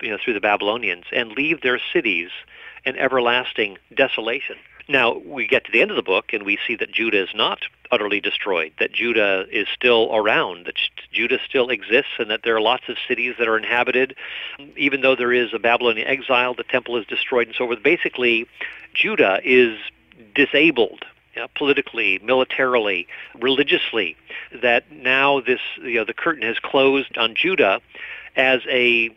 you 0.00 0.10
know, 0.10 0.18
through 0.18 0.34
the 0.34 0.40
Babylonians, 0.40 1.04
and 1.12 1.32
leave 1.32 1.60
their 1.60 1.78
cities 1.92 2.30
an 2.84 2.96
everlasting 2.96 3.78
desolation." 3.94 4.56
Now, 4.88 5.16
we 5.18 5.46
get 5.46 5.64
to 5.64 5.72
the 5.72 5.82
end 5.82 5.90
of 5.90 5.96
the 5.96 6.02
book 6.02 6.32
and 6.32 6.44
we 6.44 6.58
see 6.66 6.76
that 6.76 6.92
Judah 6.92 7.22
is 7.22 7.34
not 7.34 7.60
utterly 7.90 8.20
destroyed, 8.20 8.72
that 8.78 8.92
Judah 8.92 9.46
is 9.50 9.66
still 9.74 10.14
around, 10.14 10.66
that 10.66 10.76
Judah 11.12 11.38
still 11.44 11.70
exists, 11.70 12.12
and 12.18 12.30
that 12.30 12.42
there 12.44 12.56
are 12.56 12.60
lots 12.60 12.88
of 12.88 12.96
cities 13.08 13.34
that 13.38 13.48
are 13.48 13.56
inhabited. 13.56 14.14
Even 14.76 15.00
though 15.00 15.16
there 15.16 15.32
is 15.32 15.52
a 15.52 15.58
Babylonian 15.58 16.06
exile, 16.06 16.54
the 16.54 16.64
temple 16.64 16.96
is 16.96 17.06
destroyed, 17.06 17.48
and 17.48 17.56
so 17.56 17.66
forth. 17.66 17.82
Basically, 17.82 18.46
Judah 18.94 19.40
is 19.44 19.78
disabled 20.34 21.04
politically, 21.54 22.18
militarily, 22.22 23.06
religiously, 23.38 24.16
that 24.62 24.90
now 24.90 25.40
this, 25.40 25.60
you 25.82 25.94
know, 25.94 26.04
the 26.04 26.14
curtain 26.14 26.42
has 26.42 26.58
closed 26.58 27.18
on 27.18 27.34
Judah 27.34 27.80
as 28.36 28.60
a 28.68 29.10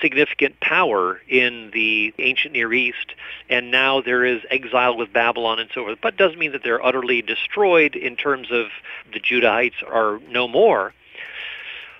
significant 0.00 0.60
power 0.60 1.20
in 1.28 1.70
the 1.72 2.14
ancient 2.18 2.54
Near 2.54 2.72
East, 2.72 3.14
and 3.48 3.70
now 3.70 4.00
there 4.00 4.24
is 4.24 4.40
exile 4.50 4.96
with 4.96 5.12
Babylon 5.12 5.58
and 5.58 5.70
so 5.74 5.84
forth. 5.84 5.98
But 6.00 6.14
it 6.14 6.18
doesn't 6.18 6.38
mean 6.38 6.52
that 6.52 6.62
they're 6.62 6.84
utterly 6.84 7.22
destroyed 7.22 7.96
in 7.96 8.16
terms 8.16 8.48
of 8.50 8.66
the 9.12 9.20
Judahites 9.20 9.82
are 9.86 10.20
no 10.28 10.48
more. 10.48 10.94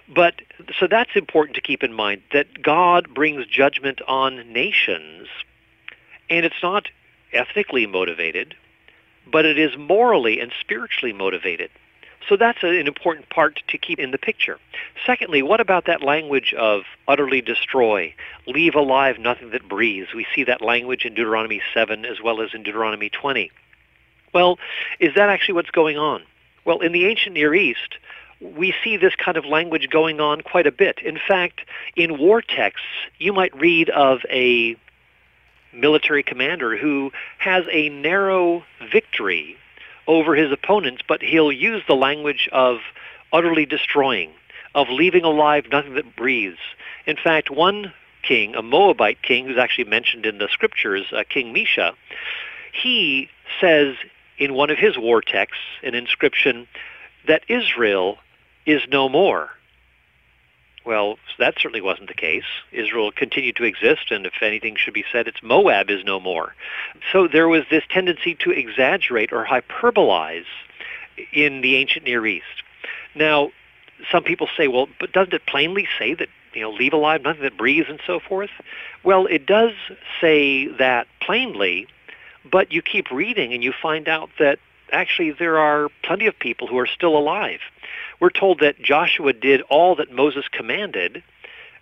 But 0.08 0.34
so 0.78 0.86
that's 0.86 1.10
important 1.14 1.56
to 1.56 1.60
keep 1.60 1.82
in 1.82 1.92
mind 1.92 2.22
that 2.32 2.62
God 2.62 3.12
brings 3.12 3.46
judgment 3.46 4.00
on 4.08 4.52
nations, 4.52 5.28
and 6.30 6.46
it's 6.46 6.62
not 6.62 6.88
ethnically 7.32 7.86
motivated, 7.86 8.54
but 9.30 9.44
it 9.44 9.58
is 9.58 9.76
morally 9.76 10.40
and 10.40 10.50
spiritually 10.60 11.12
motivated. 11.12 11.70
So 12.28 12.36
that's 12.36 12.62
an 12.62 12.86
important 12.86 13.30
part 13.30 13.62
to 13.68 13.78
keep 13.78 13.98
in 13.98 14.10
the 14.10 14.18
picture. 14.18 14.58
Secondly, 15.06 15.42
what 15.42 15.60
about 15.60 15.86
that 15.86 16.02
language 16.02 16.52
of 16.52 16.82
utterly 17.06 17.40
destroy, 17.40 18.14
leave 18.46 18.74
alive 18.74 19.18
nothing 19.18 19.50
that 19.50 19.66
breathes? 19.66 20.12
We 20.14 20.26
see 20.34 20.44
that 20.44 20.60
language 20.60 21.06
in 21.06 21.14
Deuteronomy 21.14 21.62
7 21.72 22.04
as 22.04 22.20
well 22.22 22.42
as 22.42 22.50
in 22.52 22.62
Deuteronomy 22.62 23.08
20. 23.08 23.50
Well, 24.34 24.58
is 25.00 25.14
that 25.14 25.30
actually 25.30 25.54
what's 25.54 25.70
going 25.70 25.96
on? 25.96 26.22
Well, 26.66 26.80
in 26.80 26.92
the 26.92 27.06
ancient 27.06 27.34
Near 27.34 27.54
East, 27.54 27.96
we 28.40 28.74
see 28.84 28.98
this 28.98 29.14
kind 29.16 29.38
of 29.38 29.46
language 29.46 29.88
going 29.88 30.20
on 30.20 30.42
quite 30.42 30.66
a 30.66 30.72
bit. 30.72 30.98
In 30.98 31.18
fact, 31.18 31.62
in 31.96 32.18
war 32.18 32.42
texts, 32.42 32.86
you 33.18 33.32
might 33.32 33.56
read 33.56 33.88
of 33.88 34.20
a 34.30 34.76
military 35.72 36.22
commander 36.22 36.76
who 36.76 37.10
has 37.38 37.64
a 37.70 37.88
narrow 37.88 38.64
victory 38.92 39.56
over 40.08 40.34
his 40.34 40.50
opponents, 40.50 41.02
but 41.06 41.22
he'll 41.22 41.52
use 41.52 41.82
the 41.86 41.94
language 41.94 42.48
of 42.50 42.78
utterly 43.32 43.66
destroying, 43.66 44.32
of 44.74 44.88
leaving 44.88 45.22
alive 45.22 45.66
nothing 45.70 45.94
that 45.94 46.16
breathes. 46.16 46.58
In 47.06 47.16
fact, 47.16 47.50
one 47.50 47.92
king, 48.22 48.56
a 48.56 48.62
Moabite 48.62 49.22
king 49.22 49.46
who's 49.46 49.58
actually 49.58 49.84
mentioned 49.84 50.26
in 50.26 50.38
the 50.38 50.48
scriptures, 50.50 51.06
uh, 51.12 51.22
King 51.28 51.54
Mesha, 51.54 51.92
he 52.72 53.28
says 53.60 53.94
in 54.38 54.54
one 54.54 54.70
of 54.70 54.78
his 54.78 54.98
war 54.98 55.20
texts, 55.20 55.62
an 55.82 55.94
inscription, 55.94 56.66
that 57.26 57.42
Israel 57.48 58.18
is 58.66 58.82
no 58.90 59.08
more. 59.08 59.50
Well, 60.88 61.18
that 61.38 61.56
certainly 61.58 61.82
wasn't 61.82 62.08
the 62.08 62.14
case. 62.14 62.46
Israel 62.72 63.12
continued 63.12 63.56
to 63.56 63.64
exist, 63.64 64.10
and 64.10 64.24
if 64.24 64.40
anything 64.40 64.74
should 64.74 64.94
be 64.94 65.04
said, 65.12 65.28
it's 65.28 65.42
Moab 65.42 65.90
is 65.90 66.02
no 66.02 66.18
more. 66.18 66.54
So 67.12 67.28
there 67.28 67.46
was 67.46 67.64
this 67.70 67.82
tendency 67.90 68.34
to 68.36 68.52
exaggerate 68.52 69.30
or 69.30 69.44
hyperbolize 69.44 70.46
in 71.30 71.60
the 71.60 71.76
ancient 71.76 72.06
Near 72.06 72.26
East. 72.26 72.62
Now, 73.14 73.50
some 74.10 74.22
people 74.22 74.48
say, 74.56 74.66
well, 74.66 74.88
but 74.98 75.12
doesn't 75.12 75.34
it 75.34 75.44
plainly 75.44 75.86
say 75.98 76.14
that 76.14 76.30
you 76.54 76.62
know, 76.62 76.70
leave 76.70 76.94
alive, 76.94 77.20
nothing 77.20 77.42
that 77.42 77.58
breathes 77.58 77.90
and 77.90 78.00
so 78.06 78.18
forth. 78.18 78.50
Well, 79.04 79.26
it 79.26 79.44
does 79.44 79.72
say 80.22 80.68
that 80.68 81.06
plainly, 81.20 81.86
but 82.50 82.72
you 82.72 82.80
keep 82.80 83.10
reading 83.10 83.52
and 83.52 83.62
you 83.62 83.74
find 83.74 84.08
out 84.08 84.30
that 84.38 84.58
actually 84.92 85.32
there 85.32 85.58
are 85.58 85.88
plenty 86.02 86.26
of 86.26 86.38
people 86.38 86.66
who 86.66 86.78
are 86.78 86.86
still 86.86 87.16
alive. 87.16 87.60
We're 88.20 88.30
told 88.30 88.60
that 88.60 88.80
Joshua 88.80 89.32
did 89.32 89.62
all 89.62 89.96
that 89.96 90.12
Moses 90.12 90.46
commanded 90.50 91.22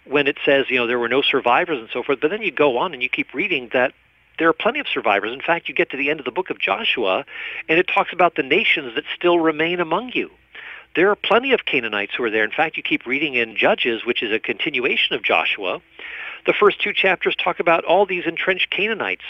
when 0.05 0.27
it 0.27 0.37
says, 0.45 0.67
you 0.69 0.77
know, 0.77 0.87
there 0.87 0.99
were 0.99 1.09
no 1.09 1.23
survivors 1.23 1.79
and 1.79 1.89
so 1.93 2.03
forth, 2.03 2.21
but 2.21 2.31
then 2.31 2.43
you 2.43 2.53
go 2.53 2.79
on 2.79 2.93
and 2.93 3.03
you 3.03 3.09
keep 3.09 3.35
reading 3.35 3.71
that 3.73 3.93
there 4.39 4.49
are 4.49 4.53
plenty 4.53 4.81
of 4.81 4.87
survivors. 4.87 5.33
In 5.33 5.41
fact, 5.41 5.69
you 5.69 5.75
get 5.75 5.91
to 5.91 5.97
the 5.97 6.11
end 6.11 6.21
of 6.21 6.27
the 6.27 6.31
book 6.31 6.51
of 6.51 6.59
Joshua, 6.59 7.25
and 7.69 7.79
it 7.79 7.89
talks 7.89 8.13
about 8.13 8.35
the 8.35 8.43
nations 8.43 8.95
that 8.95 9.05
still 9.15 9.39
remain 9.39 9.81
among 9.81 10.13
you. 10.13 10.31
There 10.95 11.11
are 11.11 11.17
plenty 11.17 11.53
of 11.53 11.65
Canaanites 11.65 12.15
who 12.15 12.25
are 12.25 12.31
there. 12.31 12.45
In 12.45 12.51
fact, 12.51 12.77
you 12.77 12.83
keep 12.83 13.07
reading 13.07 13.35
in 13.35 13.57
Judges, 13.57 14.05
which 14.05 14.23
is 14.23 14.33
a 14.33 14.39
continuation 14.39 15.15
of 15.15 15.23
Joshua. 15.23 15.81
The 16.47 16.55
first 16.55 16.81
two 16.81 16.93
chapters 16.93 17.35
talk 17.37 17.61
about 17.61 17.85
all 17.85 18.07
these 18.07 18.25
entrenched 18.25 18.71
Canaanites, 18.71 19.25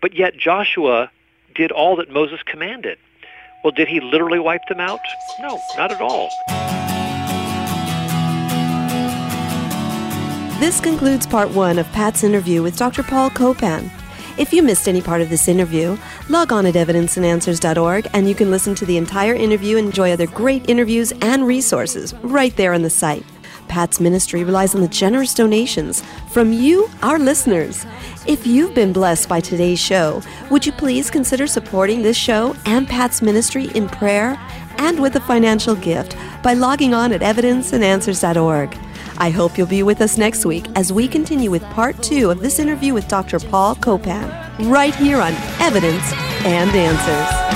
but 0.00 0.14
yet 0.14 0.36
Joshua 0.36 1.10
did 1.54 1.72
all 1.72 1.96
that 1.96 2.10
Moses 2.10 2.40
commanded. 2.44 2.98
Well, 3.62 3.72
did 3.72 3.88
he 3.88 4.00
literally 4.00 4.38
wipe 4.38 4.66
them 4.66 4.80
out? 4.80 5.00
No, 5.38 5.60
not 5.76 5.92
at 5.92 6.00
all. 6.00 6.30
This 10.60 10.80
concludes 10.80 11.26
part 11.26 11.50
one 11.50 11.78
of 11.78 11.90
Pat's 11.92 12.22
interview 12.22 12.62
with 12.62 12.76
Dr. 12.76 13.02
Paul 13.02 13.30
Copan. 13.30 13.90
If 14.38 14.52
you 14.52 14.62
missed 14.62 14.88
any 14.88 15.02
part 15.02 15.20
of 15.20 15.28
this 15.28 15.48
interview, 15.48 15.98
log 16.28 16.52
on 16.52 16.64
at 16.64 16.74
evidenceandanswers.org 16.74 18.08
and 18.14 18.28
you 18.28 18.34
can 18.34 18.50
listen 18.50 18.74
to 18.76 18.86
the 18.86 18.96
entire 18.96 19.34
interview 19.34 19.76
and 19.76 19.86
enjoy 19.86 20.12
other 20.12 20.26
great 20.26 20.68
interviews 20.68 21.12
and 21.20 21.46
resources 21.46 22.14
right 22.22 22.56
there 22.56 22.72
on 22.72 22.82
the 22.82 22.90
site. 22.90 23.24
Pat's 23.68 24.00
ministry 24.00 24.42
relies 24.42 24.74
on 24.74 24.80
the 24.80 24.88
generous 24.88 25.32
donations 25.32 26.02
from 26.32 26.52
you, 26.52 26.90
our 27.02 27.18
listeners. 27.18 27.86
If 28.26 28.46
you've 28.46 28.74
been 28.74 28.92
blessed 28.92 29.30
by 29.30 29.40
today's 29.40 29.80
show, 29.80 30.22
would 30.50 30.66
you 30.66 30.72
please 30.72 31.10
consider 31.10 31.46
supporting 31.46 32.02
this 32.02 32.18
show 32.18 32.54
and 32.66 32.86
Pat's 32.86 33.22
ministry 33.22 33.68
in 33.74 33.88
prayer 33.88 34.38
and 34.76 35.00
with 35.00 35.16
a 35.16 35.20
financial 35.20 35.74
gift 35.74 36.16
by 36.42 36.52
logging 36.52 36.92
on 36.92 37.12
at 37.12 37.22
evidenceandanswers.org. 37.22 38.76
I 39.16 39.30
hope 39.30 39.56
you'll 39.56 39.66
be 39.66 39.82
with 39.82 40.02
us 40.02 40.18
next 40.18 40.44
week 40.44 40.66
as 40.76 40.92
we 40.92 41.08
continue 41.08 41.50
with 41.50 41.62
part 41.64 42.02
two 42.02 42.30
of 42.30 42.40
this 42.40 42.58
interview 42.58 42.92
with 42.92 43.08
Dr. 43.08 43.38
Paul 43.38 43.74
Copan, 43.76 44.28
right 44.70 44.94
here 44.94 45.20
on 45.20 45.32
Evidence 45.58 46.12
and 46.44 46.70
Answers. 46.70 47.49